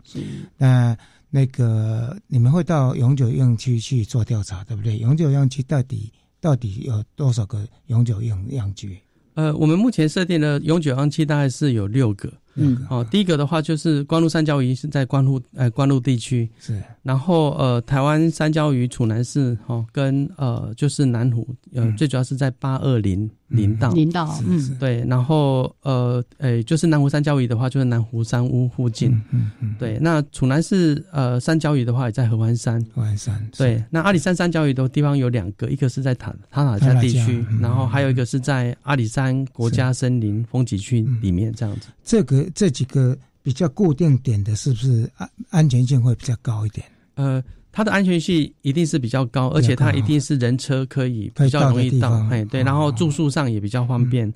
[0.56, 0.96] 那
[1.36, 4.98] 那个你们会到永久用区去做调查，对不对？
[5.00, 8.98] 永久用区到底到底有多少个永久用样区？
[9.34, 12.32] 呃，我们目前设定的永久用区大概是有六个。
[12.56, 23.92] 嗯，哦，第一个的话就是关路三焦鱼是在关路呃关路地区，是，然后呃台湾三焦鱼楚南市哦跟呃就是南湖呃最主要是在八二零林道。
[23.92, 24.78] 林道嗯。
[24.80, 29.12] 对，然后呃诶就是南湖三焦鱼的话就是南湖山屋附近。
[29.32, 32.82] 嗯嗯对，那楚南市呃三焦鱼的话也在合欢山。
[32.96, 42.45] 合欢山对，那阿里山三焦鱼的地方有两个，一个是在塔塔塔加地区，然后还有一个是在阿里山国家森林风景区里面这样子，这个。
[42.54, 46.86] 这几个比较固定点的是不是安安全性会比较高一点？
[47.16, 54.34] 呃，它的安全性一定是比较高，而且它一定是人车可以比较容易到，哎，对，然后住宿上也比较方便。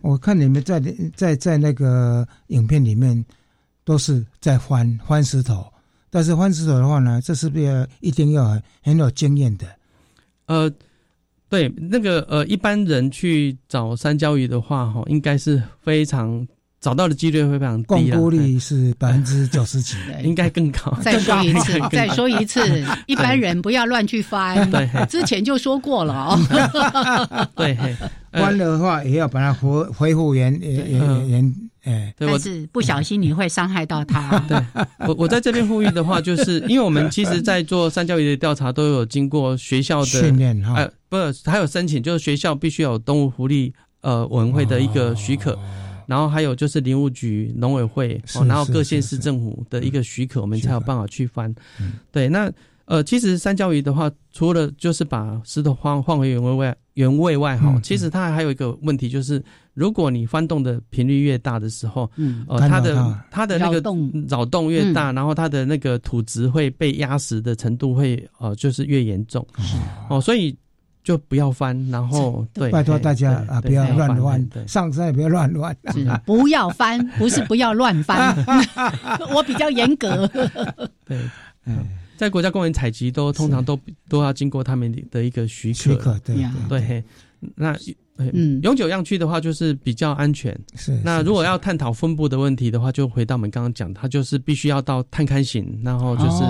[0.00, 0.80] 我看你们在
[1.14, 3.24] 在在那个影片里面
[3.84, 5.64] 都是在翻翻石头，
[6.10, 9.66] 但是翻石头的话呢，这是不是一定要很很有经验的？
[10.46, 10.70] 呃，
[11.48, 16.46] 对，那个呃，一般人去找山椒鱼的话，哈，应该是非常。
[16.80, 20.96] 找到的几率会非常低了，率是百分之九十几， 应该更高。
[21.02, 22.60] 再说一次，再说一次，
[23.06, 24.70] 一般人不要乱去翻。
[24.70, 27.48] 对，之前就说过了哦。
[27.56, 27.76] 对，
[28.32, 31.54] 翻的话也要把它恢恢复原原原。
[31.84, 34.38] 哎，但是不小心你会伤害到他。
[34.46, 34.56] 对，
[35.06, 45.58] 我我在这边呼吁的话，就是因为我们其实，在做三教育的调查，都有经过学校的训练哈，不是还有申请，就是学校必须有动物福利呃委员会的一个许可。
[46.08, 48.18] 然后还有就是林务局、农委会，
[48.48, 51.54] 然后各县市政府的一个许可，我们才有办法去翻。
[52.10, 52.50] 对，那
[52.86, 59.44] 呃，其实三焦鱼的话，除了就是把石头换换回原位外原位外哈，其实它还有一个问题就是。
[59.74, 63.80] 如果你翻动的频率越大的时候，嗯，呃，它的它的那个
[64.28, 69.46] 扰动越大，然后它的那个土质会被压实的程度会呃就是越严重，
[70.08, 70.56] 哦，所以。
[71.08, 75.74] 就不要翻，然后对，拜托大家啊，不要乱乱，上山也不要乱乱，
[76.26, 78.36] 不要翻，不是不要乱翻，
[79.34, 80.30] 我比较严格。
[81.06, 81.18] 对，
[82.18, 86.36] 在国家公园采集都通常都都要经过他们的一个许可，对
[86.68, 87.02] 对，
[87.54, 87.74] 那。
[88.18, 90.58] 嗯，永久样区的话就是比较安全。
[90.74, 96.42] 是，那如果要探讨分布的问题的话，就回到我们刚刚讲，它就是必须要到探勘型，然后就是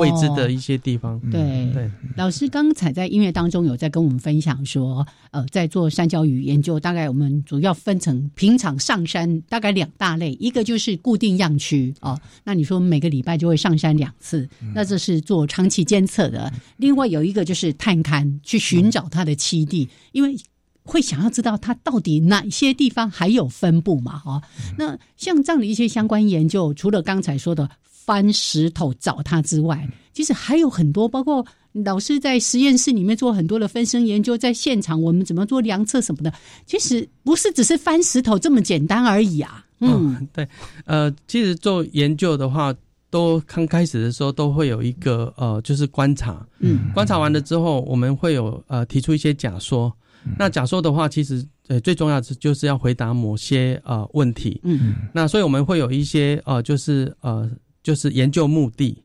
[0.00, 1.20] 未知的一些地方。
[1.30, 16.52] 对对，老师刚才在音乐当中有在跟我们分享说，呃，在做山椒鱼研究，大概我们主要分成平常上山大概两大类，一个就是固定样区哦，那你说每个礼拜就会上山两次，那这是做长期监测的。
[16.78, 20.36] 另外有一个就是探勘，去寻找它的栖地，因为。
[20.84, 24.18] 会想要知道它到底哪些地方还有分布嘛？
[24.18, 24.42] 哈，
[24.78, 36.32] 那像这样的一些相关研究，除了刚才说的翻石头找它之外，其实还有很多，包括老师在实验室里面做很多的分身研究，在现场我们怎么做量测什么的，
[36.66, 39.64] 其实不是只是翻石头这么简单而已啊。
[39.78, 40.48] 嗯，对，
[40.84, 42.74] 呃，其实做研究的话，
[43.12, 49.92] 都刚开始的时候都会有一个呃，就是观察，嗯，观察完了之后，我们会有呃提出一些假说。
[50.38, 54.58] 那假说的话，其实呃最重要的就是要回答某些呃问题。
[54.64, 57.50] 嗯，那所以我们会有一些呃就是呃
[57.82, 58.96] 就是研究目的。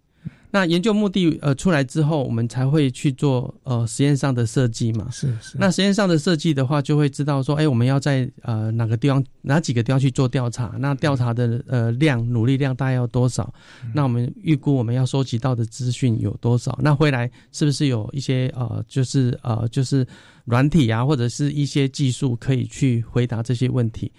[0.49, 5.07] 那研究目的呃出来之后，我们才会去做呃实验上的设计嘛。
[5.12, 5.57] 是是。
[5.60, 10.73] 那实验上的设计的话，就会知道说，哎，我们要在呃哪个地方哪几个地方去做调查？
[10.79, 13.53] 那调查的呃量努力量大概要多少？
[13.93, 16.77] 那我们预估我们要收集到的资讯有多少？
[16.81, 20.07] 那回来是不是有一些呃就是呃就是
[20.47, 24.10] 软体啊，或者是一些技术可以去回答这些问题？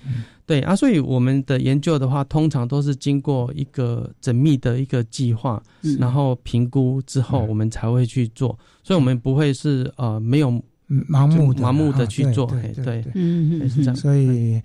[0.45, 5.62] 对啊，所以我们的研究的话，通常都是经过一个缜密的一个计划，
[5.99, 8.59] 然后评估之后，我们才会去做。
[8.83, 10.51] 所以，我们不会是呃没有
[10.88, 12.47] 盲目盲目的去做。
[12.85, 13.97] 对，嗯，是这样。
[13.97, 14.62] 所以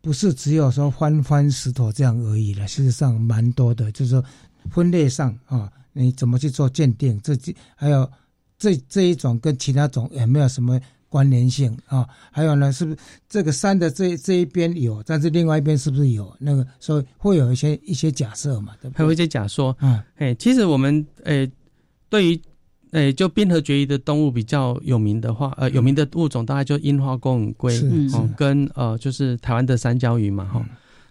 [0.00, 2.66] 不是只有说翻翻石头这样而已了。
[2.66, 4.24] 事实上，蛮多的，就是说
[4.70, 7.20] 分类上啊，你怎么去做鉴定？
[7.22, 8.08] 这这还有
[8.56, 10.80] 这这一种跟其他种有没有什么？
[11.14, 12.96] 关联性啊，还有呢，是不是
[13.28, 16.66] 这个山的这这一边有，但是另外一边是不是有那个？
[16.80, 18.98] 所以会有一些一些假设嘛，对不对？
[18.98, 21.48] 还有一些假说，嗯，哎，其实我们诶，
[22.08, 22.40] 对于
[22.90, 27.72] 诶，就冰河绝育的动物比较有名的话，呃，有名的物种大概就樱花公吻龟，
[28.12, 30.66] 哦，跟呃，就是台湾的三焦鱼嘛，哈，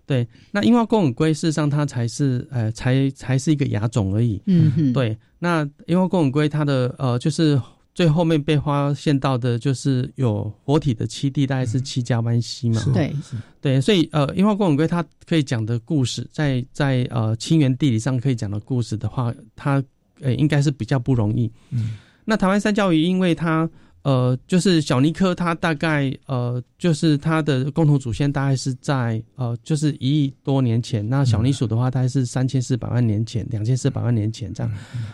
[0.05, 7.57] 对，那樱花公吻龟事实上它才是呃，才才是一个亚种而已，嗯哼，对，那樱花公吻龟它的呃，就是。
[7.93, 12.81] 最后面被发现到的就是有活体的七地，大概是七家湾溪嘛。
[12.93, 13.15] 对，
[13.61, 19.83] 对，所以呃，樱花公吻龟它可以讲的故事，在在呃清源地理上可以讲的故事的话，它
[20.21, 21.51] 呃应该是比较不容易。
[21.69, 23.69] 嗯，那台湾三角鱼，因为它
[24.01, 34.71] 呃就是小尼科，它大概呃就是它的共同祖先大概是在呃就是一亿多年前，那小尼鼠的话大概是三千四百万年前，两千四百万年前这样，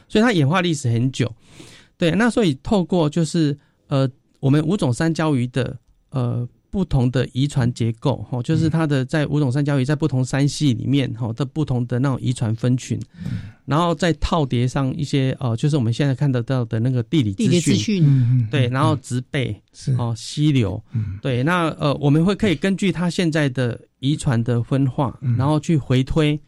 [0.08, 1.30] 所以它演化历史很久。
[2.00, 3.56] 对，那所以透过就是
[3.88, 4.10] 呃，
[4.40, 5.78] 我们五种三焦鱼的
[6.12, 12.98] 呃不同的遗传结构哈，就是它的在五种三焦鱼在不同山系里面哈的不同的那种遗传分群，
[13.66, 17.76] 然后再套叠上一些呃，就是我们现在看得到的那个地理资讯，
[18.50, 20.82] 对，然后植被是哦溪流，
[21.22, 26.40] 对，那呃我们会可以根据它现在的遗传的分化，然后去回推。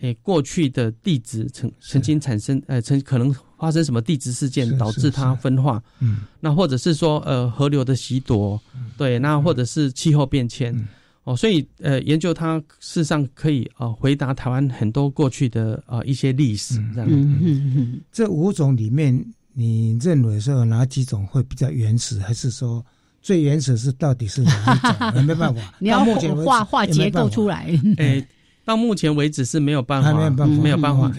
[0.00, 5.82] 诶，过去的地质曾曾经产生，呃，曾可能发生什么地质事件导致它分化？
[6.00, 8.60] 嗯，那或者是说，呃，河流的袭夺，
[8.98, 10.76] 对，那或者是气候变迁，
[11.24, 17.08] 哦，所以呃，研究它事实上可以呃回答台湾很多过去的呃一些历史这样。
[17.10, 18.00] 嗯嗯嗯。
[18.12, 22.84] 这五种里面，你认为是有哪几种会比较原始，还是说
[23.22, 24.78] 最原始是到底是哪一
[25.14, 25.24] 种？
[25.24, 26.04] 没办法，你要
[26.44, 27.66] 画画结构出来。
[27.96, 28.22] 诶。
[28.66, 31.10] 到目前为止是没有办法，没有办法。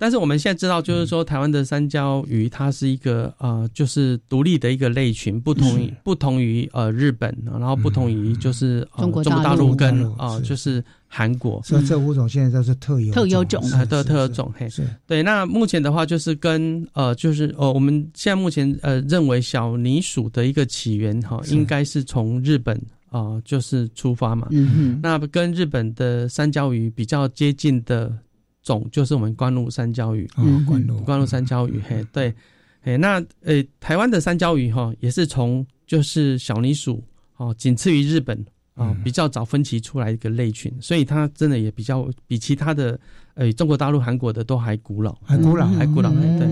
[0.00, 11.62] 但是我们现在知道，就是说台湾的三焦鱼，它是一个呃，就是独立的一个类群，不同于不同于呃日本，然后不同于就是中国大陆跟啊就是韩国。
[11.62, 14.52] 所以这五种现在都是特有特有种啊，都特有种。
[14.58, 14.68] 嘿，
[15.06, 15.22] 对。
[15.22, 22.76] 那目前的话，就是跟呃，就是呃，我们现在目前呃认为小泥鼠的一个起源哈，应该是从日本。
[23.10, 24.48] 啊，就是出发嘛。
[24.50, 28.16] 嗯哼，那跟日本的三焦鱼比较接近的
[28.62, 30.28] 种，就是我们关路三焦鱼。
[30.36, 32.34] 哦，关路关路三焦鱼，嘿，对，
[32.80, 37.02] 嘿，那呃，台湾的三焦鱼哈，也是从就是小泥鼠
[37.36, 38.44] 哦，仅次于日本
[38.78, 42.98] 啊，比较早分歧出来一个类群，所以它真的也比较比其他的
[43.34, 46.46] 呃中国大陆、韩国的都还古老，还古老，还古老，对，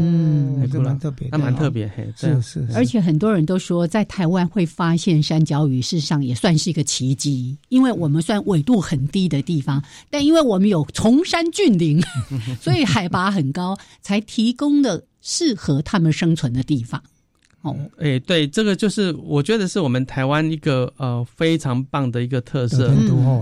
[0.61, 2.67] 还古老，蛮特别，那蛮特别，嘿，是是。
[2.75, 12.03] 而且很多人都说，在台湾会发现山椒鱼，事实上也算是一个奇迹，因为我们算纬度很低的地方，但因为我们有崇山峻岭，
[12.61, 17.01] 所以海拔很高，才提供了适合他们生存的地方。
[17.67, 22.93] 哦，哎，对，这个就是我觉得是我们台湾一个呃非常棒的一个特色，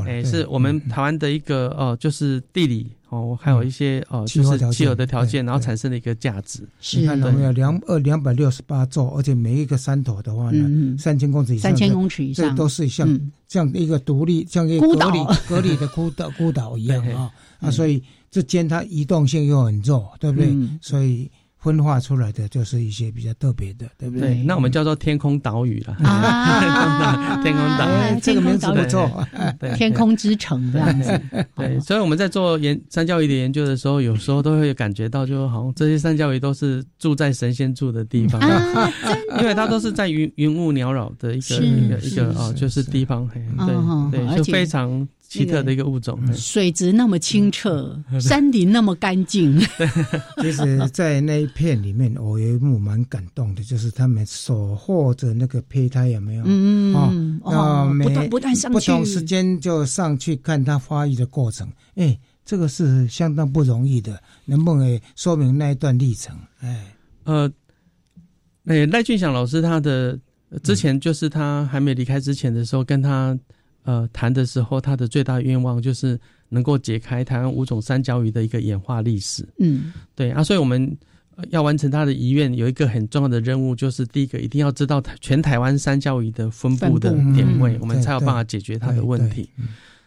[0.07, 6.67] 哎，是我们台湾的一个呃，就是地理哦，还有一些呃，就是气候的条件，然后产生的一个价值。
[6.97, 7.53] 你看到没有？
[7.53, 15.19] 两呃两百六十八座，而且每一个山头的话呢，三千公尺以上，三千公尺以上，这都是像像一个独立，像一个隔离
[15.49, 17.31] 隔离的孤岛孤岛一样 啊。
[17.61, 17.71] 啊！
[17.71, 20.57] 所以这间它移动性又很弱，对不对？
[20.81, 21.31] 所以。
[21.65, 24.43] 分化出来的就是一些比较特别的，对不对？
[24.45, 25.97] 那我们叫做天空岛屿了。
[27.43, 27.89] 天空岛，
[28.21, 29.27] 这个名字不错。
[29.75, 31.19] 天空之城这样子。
[31.57, 38.39] 对，所以我们在做研三教鱼的研究的时候，有时候都会感觉到，就好像这些三教鱼都是住在神仙住的地方，
[39.41, 43.27] 因为它都是在云云雾缭绕的一个一个一个哦，就是地方。
[44.11, 45.09] 对对，就非常。
[45.39, 49.59] 奇特的一个物种，水质那么清澈，山林那么干净。
[50.41, 56.45] 其实，在那一片里面，我有一幕蛮感动的，就是他们守候着那个胚胎，有没有？
[56.47, 61.69] 嗯嗯哦，不断不断上去，不同时间就上去看它发育的过程。
[61.97, 66.37] 哎，这个是相当不容易的，能不能说明那一段历程？
[66.61, 67.51] 哎，呃，
[68.67, 70.19] 哎，赖俊祥老师他的
[70.63, 73.37] 之前就是他还没离开之前的时候，跟他。
[73.85, 76.19] 呃，谈的时候，他的最大愿望就是
[76.49, 79.47] 能够解开台湾五种三角鱼的一个演化历史。
[79.59, 80.97] 嗯，对啊，所以我们
[81.51, 89.51] 要完成他的遗愿，有一个很重要的任务，就是第一个一定要知道全台湾三角鱼的分布的点位，我们才有办法解决他的问题。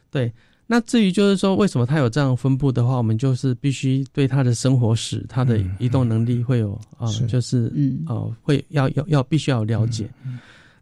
[0.10, 0.32] 对，
[0.66, 10.10] 那至于就是说，为什么它有这样分布的话，我们就是必须对它的生活史、它的移动能力会有啊，就是嗯哦，会要要要必须要了解。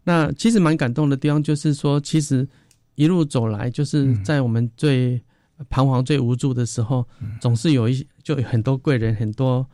[0.02, 2.48] 那其实蛮感动的地方，就是说，其实。
[2.96, 5.22] 一路走来，就是在我们最
[5.70, 7.06] 彷徨、最无助的时候，
[7.40, 9.64] 总是有一就很多贵人，很多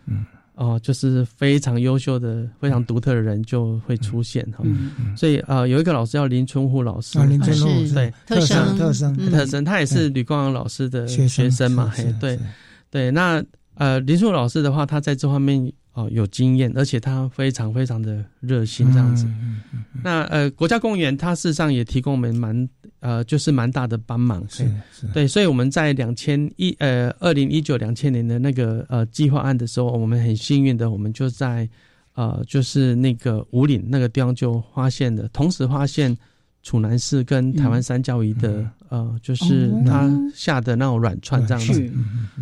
[0.54, 4.62] 哦，就是非常优秀的、非常独特的人就会出现哈。
[5.16, 8.76] 所以呃，有一个老师叫林春虎老师，林春虎对特生。
[8.76, 11.90] 特生特生，他也是吕光阳老师的学生嘛。
[11.94, 12.38] 嘿，对。
[12.90, 13.42] 对，那
[13.76, 15.72] 呃，林春虎老师的话，他在这方面。
[15.94, 19.26] 哦，有经验，而且他非常非常的热心这样子。
[20.02, 22.66] 那呃，国家公园它事实上也提供我们蛮
[23.02, 24.42] 呃，就是蛮大的帮忙。
[24.48, 25.06] 是是。
[25.12, 31.68] 对，所以我们在两千一呃二零一九两千年的那个呃计划案的时候，我们很幸运的，我们就在
[32.14, 36.16] 呃就是那个五岭那个地方就发现了，同时发现
[36.62, 41.92] 楚南市跟台湾三角鱼的呃，就是它下的那种软串这样子。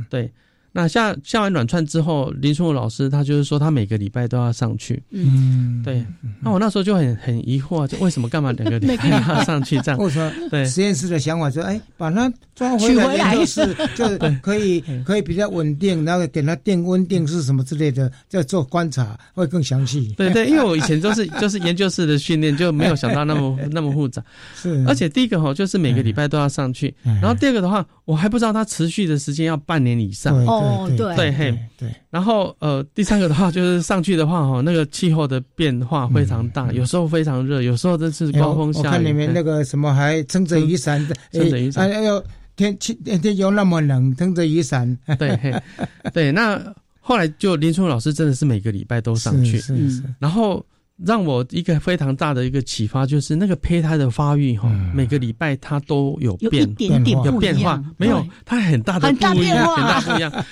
[0.09, 0.31] 对。
[0.73, 5.03] 那下下完软串之后，林春武老师他就是说他每个礼拜都要上去。
[5.11, 6.05] 嗯，对。
[6.41, 9.99] 那我那时候就很很疑惑，就为什么干嘛两个礼拜要上去这样？
[10.01, 14.07] 或者说，对实验室的想法就哎，把它抓回来研究室，就
[14.41, 20.15] 可以可以比较稳定，然后给它定温定是什么之类的，再做观察会更详细。
[20.17, 24.23] 对对，因为我以前都是 就是研究室的训练，就没有想到那么那么复杂。
[24.55, 24.85] 是。
[24.87, 30.37] 而且第一个哈，就是每个礼拜都要上去，然后第二个的话，我还不知道它持续的时间要半年以上。
[30.47, 30.60] 哦，
[30.97, 38.87] 对对嘿，对，然后呃，第三个的话就是上去的话哈，那个气候的变化非常大，有时候非常热，有时候这是刮风下雨。
[38.87, 42.25] 我看你们那个什么还撑着雨伞的，撑着雨伞，哎呦，
[42.57, 44.97] 天气天又那么冷，撑着雨伞。
[45.19, 45.55] 对嘿，
[46.13, 46.61] 对，那
[47.01, 50.65] 后来就林春老师真的是每个礼拜都上去，是是，然后。
[51.05, 56.63] 让我一个非常大的一个启发就是那个胚胎的发育哈，每个礼拜它都有变
[57.07, 60.45] 有变化，没有它很大的很大变化，很大不一样。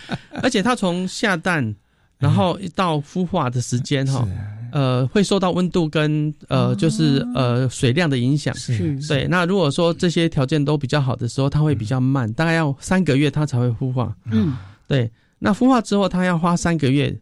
[0.42, 1.74] 而且它从下蛋，
[2.18, 4.26] 然后到孵化的时间哈，
[4.72, 8.54] 呃，会受到温度跟呃就是呃水量的影响。
[8.54, 9.26] 是，对。
[9.28, 14.16] 那如果说这些条件都比较好的时候，它会比较慢，大概要三个月它才会孵化。
[14.30, 15.10] 嗯，对。
[15.38, 17.14] 那孵化之后，它要花三个月。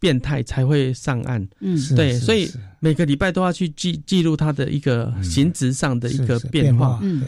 [0.00, 7.22] 变态才会上岸，嗯，对，所以每个礼拜都要去记记录他的一个形质上的一个变化，嗯，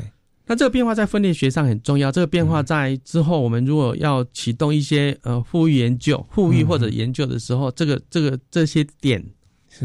[0.47, 2.13] 那这个变化在分裂学上很重要。
[2.13, 9.25] 这个变化在之后，我们如果要启动一些呃富裕研究、富裕或者研究的时候，这个这个这些点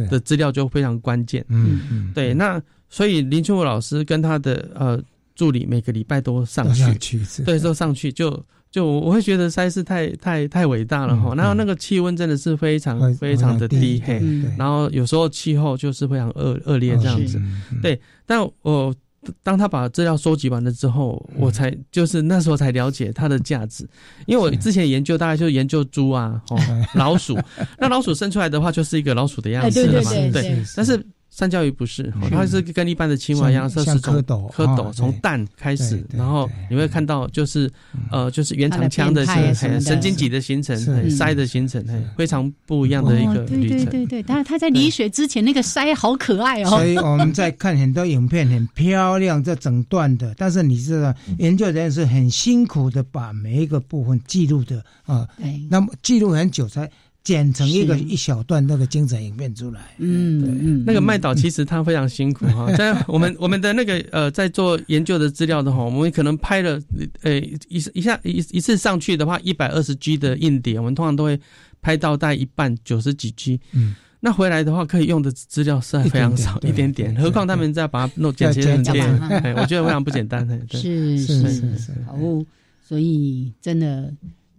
[0.09, 2.33] 的资料就非常关键，嗯嗯，对。
[2.33, 5.01] 那所以林春武老师跟他的呃
[5.33, 8.45] 助理每个礼拜都上去，对，都上去就。
[8.75, 14.21] 就我会觉得实在是太太太伟大了哈，然后那个气温真的是非常非常的低嘿，
[14.57, 17.41] 然后有时候气候就是非常恶恶劣这样子，
[17.81, 17.97] 对。
[18.25, 18.93] 但我
[19.41, 23.87] 当他把资料收集完了之后，我才就是那时候才了解它的价值。
[24.25, 26.59] 因为我之前研究大概就是研究猪啊、哦
[26.95, 27.39] 老鼠，
[27.79, 30.61] 那老鼠生出来的话就是一个老鼠的样子嘛，对。
[30.75, 31.01] 但是
[31.35, 37.69] 山椒鱼不是，它是跟一般的青蛙一样，它是从蝌蚪蝌蚪从蛋开始，然后你会看到就是
[38.09, 40.77] 呃就是原肠腔的神经脊的形成、
[41.09, 46.69] 鳃的形成，非常不一样的一个对对对对，但是它在离水之前那个鳃好可爱哦。
[46.69, 50.33] 所以 我们在看很多影片，很漂亮，这整段的。
[50.37, 55.27] 但是你知道，研究人员是很辛苦的把每一个部分记录的啊，
[55.69, 56.89] 那么记录很久才。
[57.25, 66.79] 剪成一个一小段那个精彩影片出来，嗯嗯，那个麦导其实他非常辛苦哈，在我们我们的那个呃在做研究的资料的话，我们可能拍了
[67.23, 71.39] 呃一一下一一次上去的话一百二十 G 的硬碟，我们通常都会
[71.81, 82.45] 拍到大概一半九十几 G，嗯，那回来的话可以用的资料是非常少一点点，何况他们再把它弄剪切成片，我觉得非常不简单的，是是是是，哦，
[82.87, 84.13] 所以真的。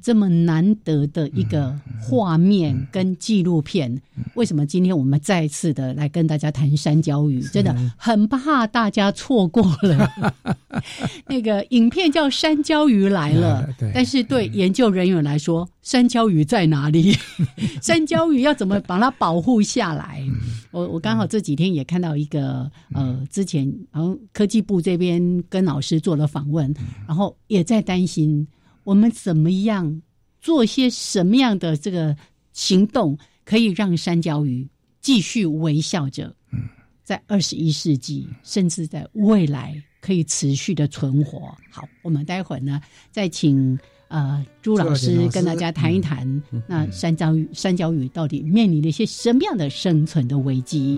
[0.07, 4.01] 这么难得的一个画面跟纪录片，
[4.37, 7.41] 为什么今天我们再次的来跟大家谈山椒鱼？
[7.41, 10.09] 真的很怕大家错过了
[11.27, 17.13] 那个影片叫《山椒鱼来了》， 但是对研究人员来说，山椒鱼在哪里？
[17.83, 20.25] 山椒鱼要怎么把它保护下来？
[20.71, 26.73] 我我刚好这几天也看到一个呃，之前然后科技部这边跟老师做了访问，
[27.09, 28.47] 然后也在担心。
[28.87, 30.01] 我们怎么样
[30.41, 32.17] 做些什么样的这个
[32.53, 34.69] 行动，可以让山椒鱼
[35.01, 36.33] 继续微笑着，
[37.03, 41.53] 在二十一世纪，甚至在未来可以持续的存活？
[41.69, 42.81] 好，我们待会儿呢，
[43.11, 43.77] 再请
[44.07, 50.97] 呃朱老师跟大家谈一谈，那山椒鱼山椒鱼到底面临了一些什么样的生存的危机？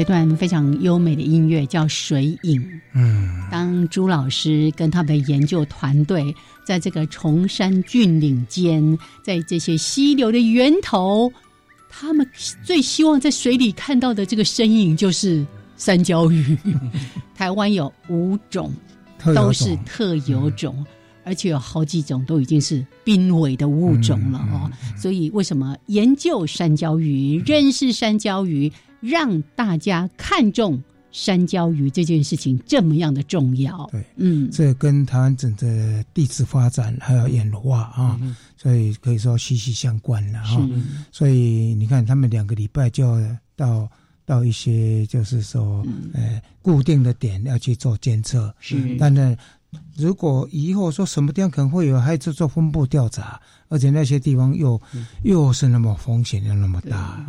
[0.00, 2.58] 这段非常优美的音乐叫《水影》。
[2.94, 6.34] 嗯，当朱老师跟他们的研究团队
[6.64, 11.30] 在这个崇山峻岭间，在这些溪流的源头，
[11.90, 12.26] 他们
[12.64, 15.46] 最希望在水里看到的这个身影就是
[15.76, 16.56] 三焦鱼。
[17.36, 18.72] 台湾有五种，
[19.34, 20.82] 都是特有种，
[21.24, 24.70] 而且有好几种都已经是濒危的物种了哦。
[24.96, 28.72] 所以，为什么研究山椒鱼、认识山椒鱼？
[29.00, 38.20] 让大家看重山椒鱼这件事情这么样的重要，对，嗯，这跟台湾整个地质发展还有演化啊，
[38.56, 40.68] 所以可以说息息相关了哈。
[41.10, 43.90] 所以你看，他们两个礼拜就要到
[44.24, 49.36] 到一些就是说，呃，固定的点要去做监测，是，但是。
[50.00, 54.80] 如果以后说什么地方可能会有，还在做分布调查，而且那些地方又
[55.22, 57.24] 又是那么风险又那么大，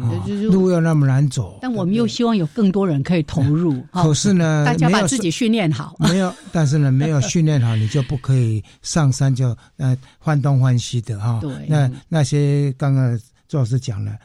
[0.50, 3.82] 路又那么难走，但我们又希望有更多人可以投入。
[3.92, 11.40] 可是呢，大家把自己训练好，没有，但是呢，没有训练好，你就不可以上山就呃换东换西的哈。
[11.42, 14.18] 对，那那些刚刚周老师讲了，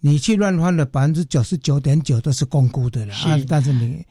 [0.00, 4.04] 你去乱换的百分之九十九点九都是公估的了啊，但是你。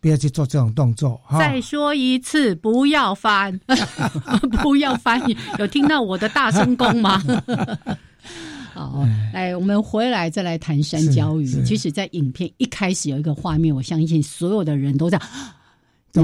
[0.00, 1.20] 不要去做这种动作。
[1.38, 3.58] 再说一次，不要翻，
[4.62, 5.20] 不要翻。
[5.58, 7.22] 有听到我的大声公吗？
[8.74, 11.46] 好，来，我们回来再来谈山椒鱼。
[11.64, 15.18] 其实，在影片一开始有一个画面，我相信所有的人都在。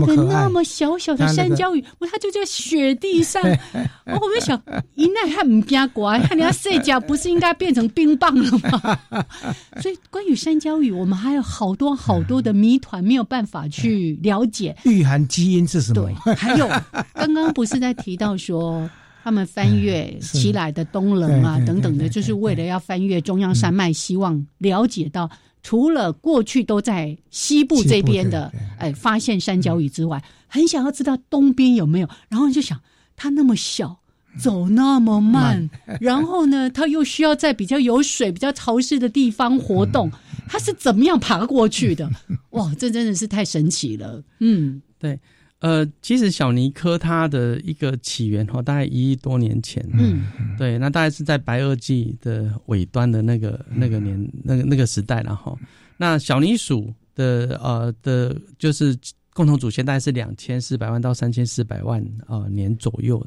[0.01, 3.43] 这么，那么小小的山椒鱼，我它就在雪地上。
[4.07, 4.61] 我我在想，
[4.95, 8.99] 一奈还唔惊乖，看人家睡觉不是应该变成冰棒了吗？
[9.81, 14.77] 所以关于山椒鱼，我们还有好多好多的谜团没有办法去了解。
[14.85, 16.11] 御寒基因是什么？
[16.25, 16.69] 对，还有
[17.15, 18.89] 刚刚不是在提到说。
[19.25, 25.31] 他们翻越起来的东冷啊，等等的，就是为了要翻越中央山脉，希望了解到
[25.63, 32.09] 除了过去都在西部这边的，哎，发现山椒鱼之外，很想要知道东边有没有。
[32.29, 32.81] 然后就想，
[33.17, 34.01] 它那么小，
[34.39, 40.11] 走那么慢， 然后呢，它又需要在比较有水、比较潮湿的地方活动，
[40.49, 42.11] 它是怎么样爬过去的？
[42.51, 44.23] 哇，这真的是太神奇了。
[44.41, 45.19] 嗯，对。
[45.63, 50.25] 呃，其实小尼科它的一个起源哈，大概一亿多年前，嗯，
[50.59, 55.57] 对，那大概是在白垩纪的尾端的那个那个年那个那个时代了哈。
[55.97, 58.99] 那小尼鼠的呃的，就是
[59.33, 63.25] 共同祖先大概是两千四百万到三千四百万啊年左右。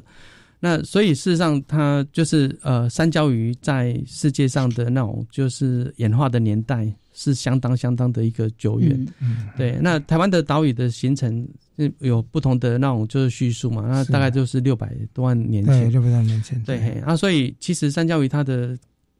[0.60, 9.06] 那所以事实上，它就是呃三焦鱼在世界上的那种就是演化的年代是相当相当的一个久远。
[9.56, 11.46] 对，那台湾的岛屿的形成。
[11.98, 16.58] 有不同的那种就是叙述嘛，那大概就是六百多万年前，六百多万年前。
[16.62, 18.74] 对，啊，所以其实三焦鱼它的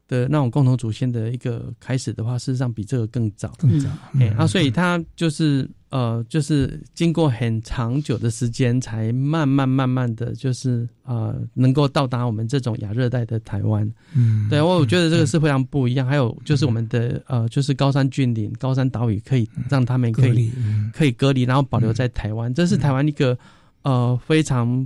[0.07, 3.89] 的那种共同祖先的一个开始的话，事实上比这个更早，更早。
[4.19, 5.69] 哎，啊，所以它就是。
[5.89, 13.89] 呃，就是经过很长久的时间，才慢慢慢慢的就是呃，能够到达我们这种亚热带的台湾。
[14.13, 16.05] 嗯，对我我觉得这个是非常不一样。
[16.05, 20.51] 还有就是我们的呃，就是高山峻岭、高山岛屿，可以让他们可以
[20.93, 22.53] 可以隔离，然后保留在台湾。
[22.53, 23.39] 这是台湾一个
[23.83, 24.85] 呃非常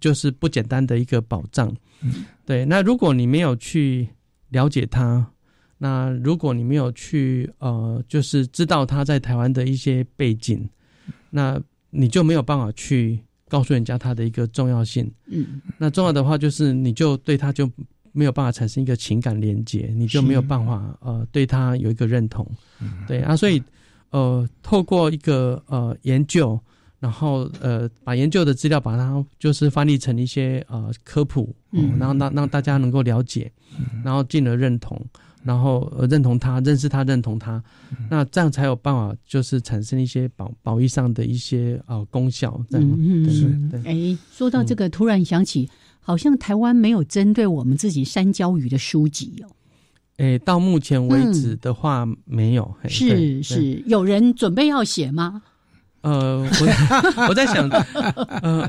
[0.00, 1.74] 就是不简单的一个保障。
[2.44, 4.06] 对，那如果你没有去
[4.52, 5.26] 了解他。
[5.78, 10.68] 那如果你没有去呃，就是知道他在台湾的一些背景，
[11.28, 15.10] 那你就没有办法去告诉人家他的一个重要性。
[15.26, 17.68] 嗯，那重要的话就是你就对他就
[18.12, 22.46] 没有办法产生一个情感连接，你就没有办法呃对他有一个认同。
[23.08, 23.60] 对啊，所以
[24.10, 26.60] 呃，透过一个呃研究，
[27.02, 33.50] 然后呃把研究的资料把它就是翻译成一些呃科普，嗯，然后让让大家能够了解，
[34.04, 35.04] 然后进而认同。
[35.44, 37.60] 然后认同他，认识他，认同他，
[38.08, 42.64] 那这样才有办法，就是产生一些保保育上的一些呃功效。
[42.70, 43.82] 嗯嗯，对。
[43.84, 49.50] 哎，说到这个，突然想起，好像台湾没有针对我们自己山椒鱼的书籍哦。
[50.18, 52.72] 哎，到目前为止的话，没有。
[52.88, 55.42] 是是，有人准备要写吗？
[56.02, 57.68] 呃，我我在想，
[58.42, 58.68] 呃，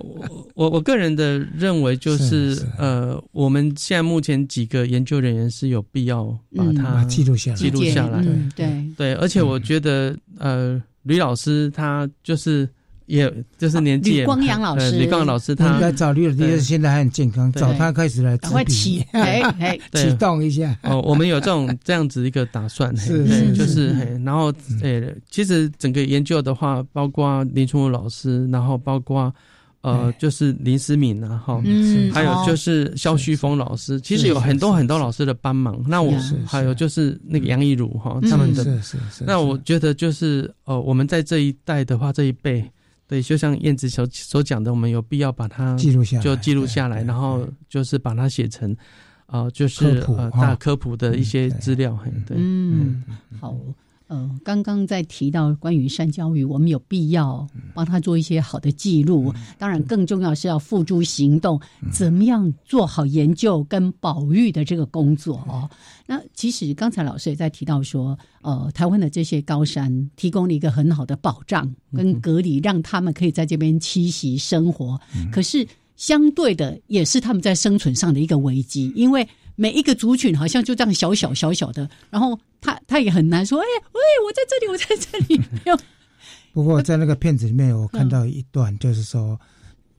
[0.56, 6.26] 我我个人的认为就是，呃，我们现在目前几个研究人员是有必要
[6.56, 8.24] 把它记录下来，记录下来，
[8.56, 12.70] 对对，而且我觉得，呃，吕老师他就是。
[13.06, 19.06] 也就是年纪，吕光阳老师，吕光阳老师，他应该找吕老师，现在还很健康，找他开始来赶快启，
[19.94, 20.78] 启动一下。
[20.84, 23.54] 哦，我们有这种这样子一个打算， 是。
[23.54, 23.90] 就是，
[24.24, 29.34] 然后，呃，其实整个研究的话，包括林春武老师，然后包括
[29.82, 31.62] 呃，就是林思敏啊，哈，
[32.14, 35.84] 还有就是肖旭峰老师，其实有很多很多老师的帮忙。
[35.88, 36.14] 那我
[36.46, 39.24] 还有就是那个杨一儒哈，他们的，是是是。
[39.26, 42.64] 那我觉得就是呃，我们在这一代的话，这一辈。
[43.08, 48.76] 对，就像燕子所所讲的，我们有必要把它记录下，就记录下来，然后就是把它写成，
[49.28, 51.98] 呃，就是呃大科普的一些资料。
[52.26, 53.04] 对，嗯，
[53.40, 53.56] 好。
[54.08, 59.34] 呃，刚刚在提到关于山椒鱼，我们有必要帮他做一些好的记录。
[59.58, 61.60] 当然，更重要是要付诸行动，
[61.92, 65.70] 怎么样做好研究跟保育的这个工作哦。
[66.06, 75.00] 那其实刚才老师也在提到说，呃，台湾的这些高山提供了一个很好的保障跟隔离，让他们可以在这边栖息生活。
[75.32, 79.28] 可是相对的，也是他们在生存上的一个危机，因为。
[79.56, 85.38] 每一个族群好像就这样小小小小的，然后他他也很难说，哎喂，我在这里，我在这里。
[85.52, 85.80] 没有。
[86.54, 89.40] 不过在那个片子里面，我看到一段，就是说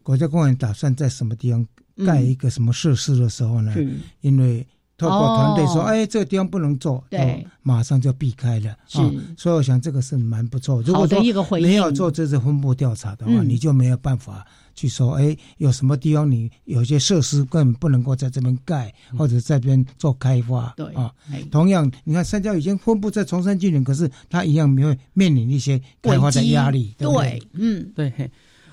[0.03, 1.67] 国家公园打算在什么地方
[2.07, 3.75] 盖一个什么设施的时候呢？
[4.21, 4.67] 因为
[4.97, 8.77] 透过团队说，哎，这个地方不能做，对，马上就避开了。
[8.87, 8.99] 是，
[9.37, 10.81] 所以我想这个是蛮不错。
[10.83, 11.21] 如果说
[11.61, 14.47] 没有做这次分布调查的话，你就没有办法。
[14.77, 21.13] 去说，哎，有什么地方你有些设施根本不能够在这边盖，或者这边做开发，对啊。
[21.49, 28.13] 同样，你看三角已经分布在崇山峻岭，可是它一样没有面临一些开发的压力，对，嗯，对。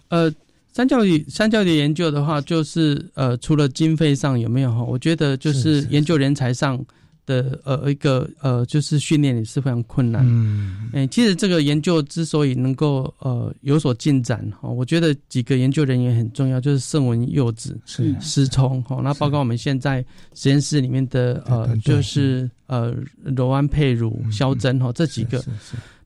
[0.07, 0.33] 呃，
[0.73, 4.83] 三教育三角的研究的话，就是呃，除了经费上有没有哈？
[4.83, 6.83] 我觉得就是研究人才上。
[7.23, 10.25] 的呃一个呃就是训练也是非常困难。
[10.27, 20.03] 嗯，哎，其实这个研究之所以能够呃有所进展哈，我觉得几个研究人员很重要，就是圣文幼子是失聪哈，那包括我们现在
[20.33, 22.91] 实验室里面的呃就是呃
[23.23, 25.45] 罗安佩乳、肖珍哈这几个。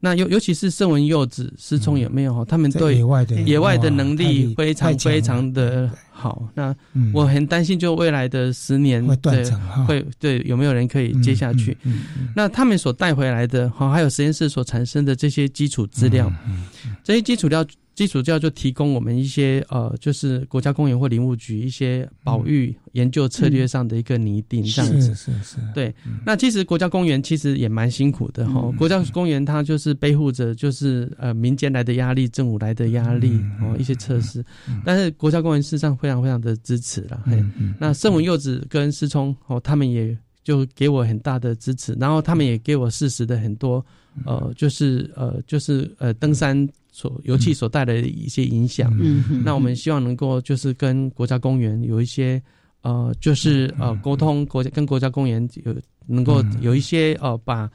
[0.06, 2.45] 那尤尤其是圣文柚子失聪有没有哈？
[2.45, 6.47] 他们对野外的野外的能力非常非常的好。
[6.53, 6.76] 那
[7.12, 11.76] 我很担心，就未来的十年会断层会对有没有人可以接下去？
[12.36, 16.32] 那他们所带回来的哈，还有实验室所产生的这些基础资料，
[17.03, 17.66] 这些基础料。
[17.96, 25.58] 基础教就提供我们一些呃，就是国家公园或林务局一些保育研究策略上的一个拟定，这样子是是。
[25.74, 28.70] 对，那其实国家公园其实也蛮辛苦的哈。
[28.78, 34.43] 国家公园它就是背负着就是呃民间来的压力、政府来的压力哦一些测试，
[34.84, 37.24] 但是国家公园事实上非常非常的支持了。
[37.80, 43.84] 那圣文柚子跟思聪哦，他们也就给我很大的支持，然后他们也给我事实的很多
[44.26, 46.68] 呃，就是呃就是呃登山。
[46.96, 52.41] 所油气所带来的一些影响，嗯，那我们希望能够就是跟国家公园有一些
[52.84, 55.76] 呃，就是呃沟通，国家跟国家公园有
[56.06, 57.70] 能够有一些呃，把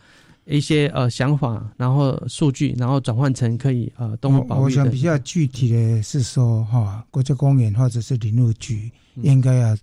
[0.47, 4.63] 一些呃想法，然后数据，然后转换成可以呃动物保护。
[4.63, 9.77] 我想比较具体的是说哈，国家公园或者是林务局应该要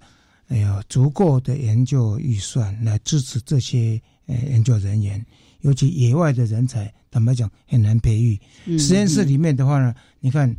[0.48, 5.24] 有足够的研究预算来支持这些呃研究人员。
[5.62, 8.39] 尤其野外的人才，坦白讲很难培育。
[8.78, 10.55] 实验室里面的话呢，你看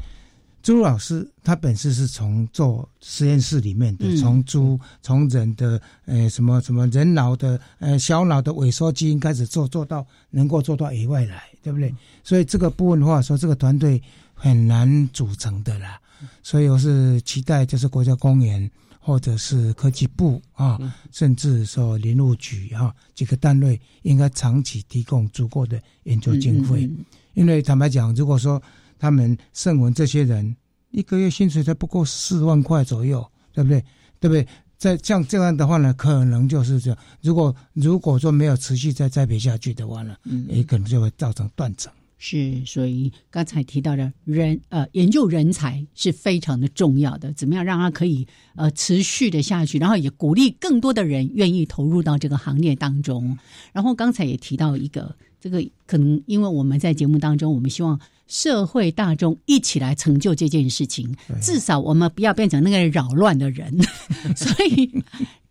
[0.60, 11.94] 朱老师他本身是从做实验室里面的，从猪从人的呃什么什么人脑的呃小脑的萎缩基因开始做，做到能够做到野外来，对不对？
[12.24, 14.02] 所以这个部分的话说，这个团队
[14.34, 16.00] 很难组成的啦。
[16.42, 18.68] 所以我是期待就是国家公园。
[19.08, 20.78] 或者是科技部啊，
[21.10, 26.86] 甚至说林务局啊，几个单位应该长期提供足够的研究经费。
[27.32, 28.62] 因为坦白讲，如果说
[28.98, 30.54] 他们圣文这些人
[30.90, 33.82] 一个月薪水才不过四万块左右，对不对？
[34.20, 34.46] 对不对？
[34.76, 36.98] 在像这样的话呢，可能就是这样。
[37.22, 40.14] 如果如果说没有持续再栽培下去的话呢，
[40.48, 41.90] 也可能就会造成断层。
[42.20, 47.32] 是，所以刚才提到的人呃，研究人才是非常的重要的。
[47.34, 53.38] 怎么样让他可以呃持续的下去，然后也鼓励更多的人愿意投入到这个行业当中。
[53.72, 63.72] 然后刚才也提到一个，这个可能因为我们在节目当中，我们希望社会大众一起来成就这件事情，至少我们不要变成那个扰乱的人。
[64.34, 64.90] 所以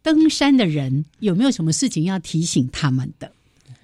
[0.01, 3.31] 登山的人有没有什么事情要提醒他们的？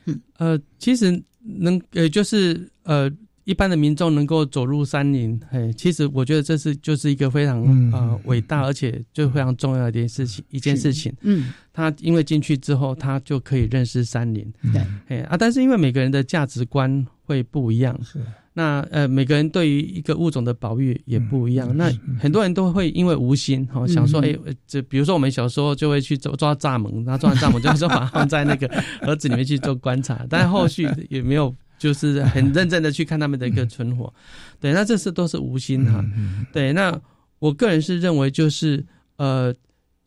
[0.04, 1.24] 嗯，呃，其实。
[1.44, 3.12] 能呃，就是呃，
[3.44, 11.14] 一般的民众能够走入山林，嘿，其实我觉得这是就是一个非常呃伟大而且就非常重要的一件事情，一件事情。
[11.22, 14.52] 嗯，他因为进去之后，他就可以认识山林。
[14.72, 18.00] 对，嘿啊，但是因为每个人的价值观会不一样。
[18.04, 18.20] 是。
[18.54, 21.76] 那呃，每个人对于一个物种的保育也不一样。
[21.76, 24.38] 那很多人都会因为无心哈，想说，哎，
[24.68, 28.68] 就比如说我们小时候就会去抓抓蚱蜢，然后抓完蚱蜢 就说把它放在那个
[29.01, 34.14] 盒子里面去做观察，但是后续也没有就是很认真的去看它们的一个存活。
[34.62, 36.06] 对，那这是都是无心哈。
[36.51, 36.95] 对，那
[37.39, 38.86] 我个人是认为就是
[39.18, 39.54] 呃。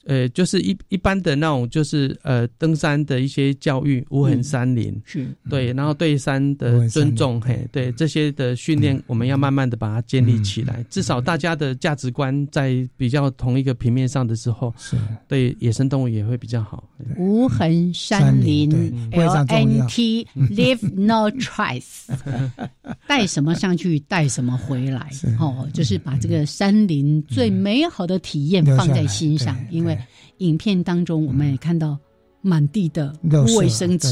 [0.07, 5.27] 呃，就是一一般的那种，就是呃，登山的一些教育，无痕山林，是。
[5.51, 10.85] 对，然后对山的尊重，嘿，对这些的训练，我们要慢慢的把它建立起来。
[10.89, 14.97] 至少大家的价值观在比较同一个平面上的时候，是。
[15.27, 16.89] 对野生动物也会比较好。
[17.17, 18.71] 无痕山林
[19.11, 22.07] ，L N T Leave No Trace，
[23.09, 29.96] 带什么上去，带什么回来，哦，就是把这个山林最美好的体验放在心上，因为。
[30.39, 31.99] 影片当中，我们也看到
[32.43, 33.13] 满地的
[33.57, 34.09] 卫生纸、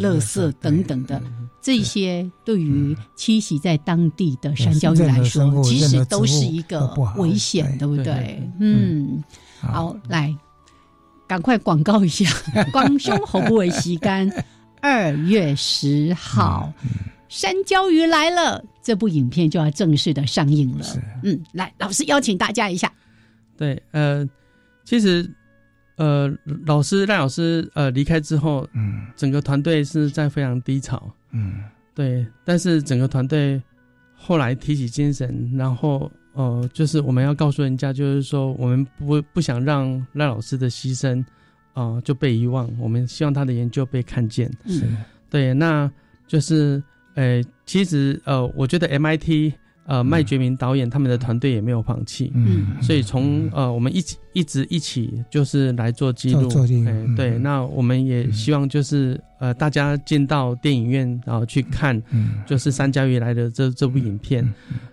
[0.00, 1.22] 垃圾等等的
[1.62, 8.42] 这些，对于栖息在当地的山椒鱼来说，其实都是一个危险，对不对？
[8.58, 9.22] 嗯，
[9.60, 10.34] 好，来，
[11.26, 12.24] 赶快广告一下，
[12.72, 14.28] 《广胸喉部为吸干》，
[14.80, 16.72] 二月十号，
[17.28, 20.86] 《山椒鱼来了》这部影片就要正式的上映了。
[21.22, 22.92] 嗯，来，老师邀请大家一下。
[23.56, 24.28] 对，呃。
[24.88, 25.30] 其实，
[25.96, 26.34] 呃，
[26.64, 31.62] 老师赖老师呃离开之后，嗯，整个团队是在非常低潮，嗯，
[31.94, 32.26] 对。
[32.42, 33.62] 但是整个团队
[34.14, 41.22] 后来提起精神，然后呃，就是我们要告诉人家，就是说我们不不想让赖老师的牺牲
[41.74, 44.50] 啊就被遗忘，我们希望他的研究被看见。
[44.66, 44.88] 是，
[45.28, 45.52] 对。
[45.52, 45.90] 那
[46.26, 46.82] 就是
[47.12, 49.52] 呃，其实呃，我觉得 MIT。
[49.88, 56.46] 呃麦觉明导演他们的团队也没有放弃，嗯，所以从呃我们一起一直一起就是来做记录，
[56.86, 62.00] 哎对，那我们也希望就是呃大家进到电影院然后去看，
[62.46, 64.46] 就是三加鱼来的这这部影片，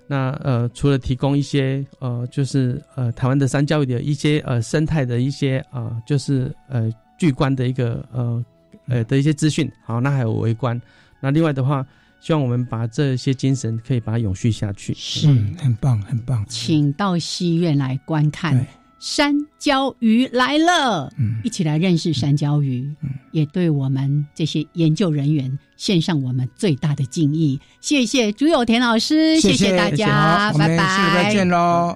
[0.08, 6.90] 那呃除了提供一些呃就是呃台湾的三教育的一些呃生态的一些啊就是呃
[7.20, 8.46] 巨观的一个呃
[8.88, 10.82] 呃的一些资讯，好，那还有围观，
[11.20, 11.86] 那另外的话。
[12.26, 15.28] 希望我们把这些精神可以把它永续下去，是。
[15.60, 16.44] 很棒，很棒。
[16.50, 18.60] 请到戏院来观看
[18.98, 27.62] 《山椒鱼来了》，嗯，一起来认识山椒鱼，嗯，也对我们这些研究人员献上我们最大的敬意。
[27.80, 31.96] 谢谢朱有田老师，谢谢大家，拜拜，再见喽。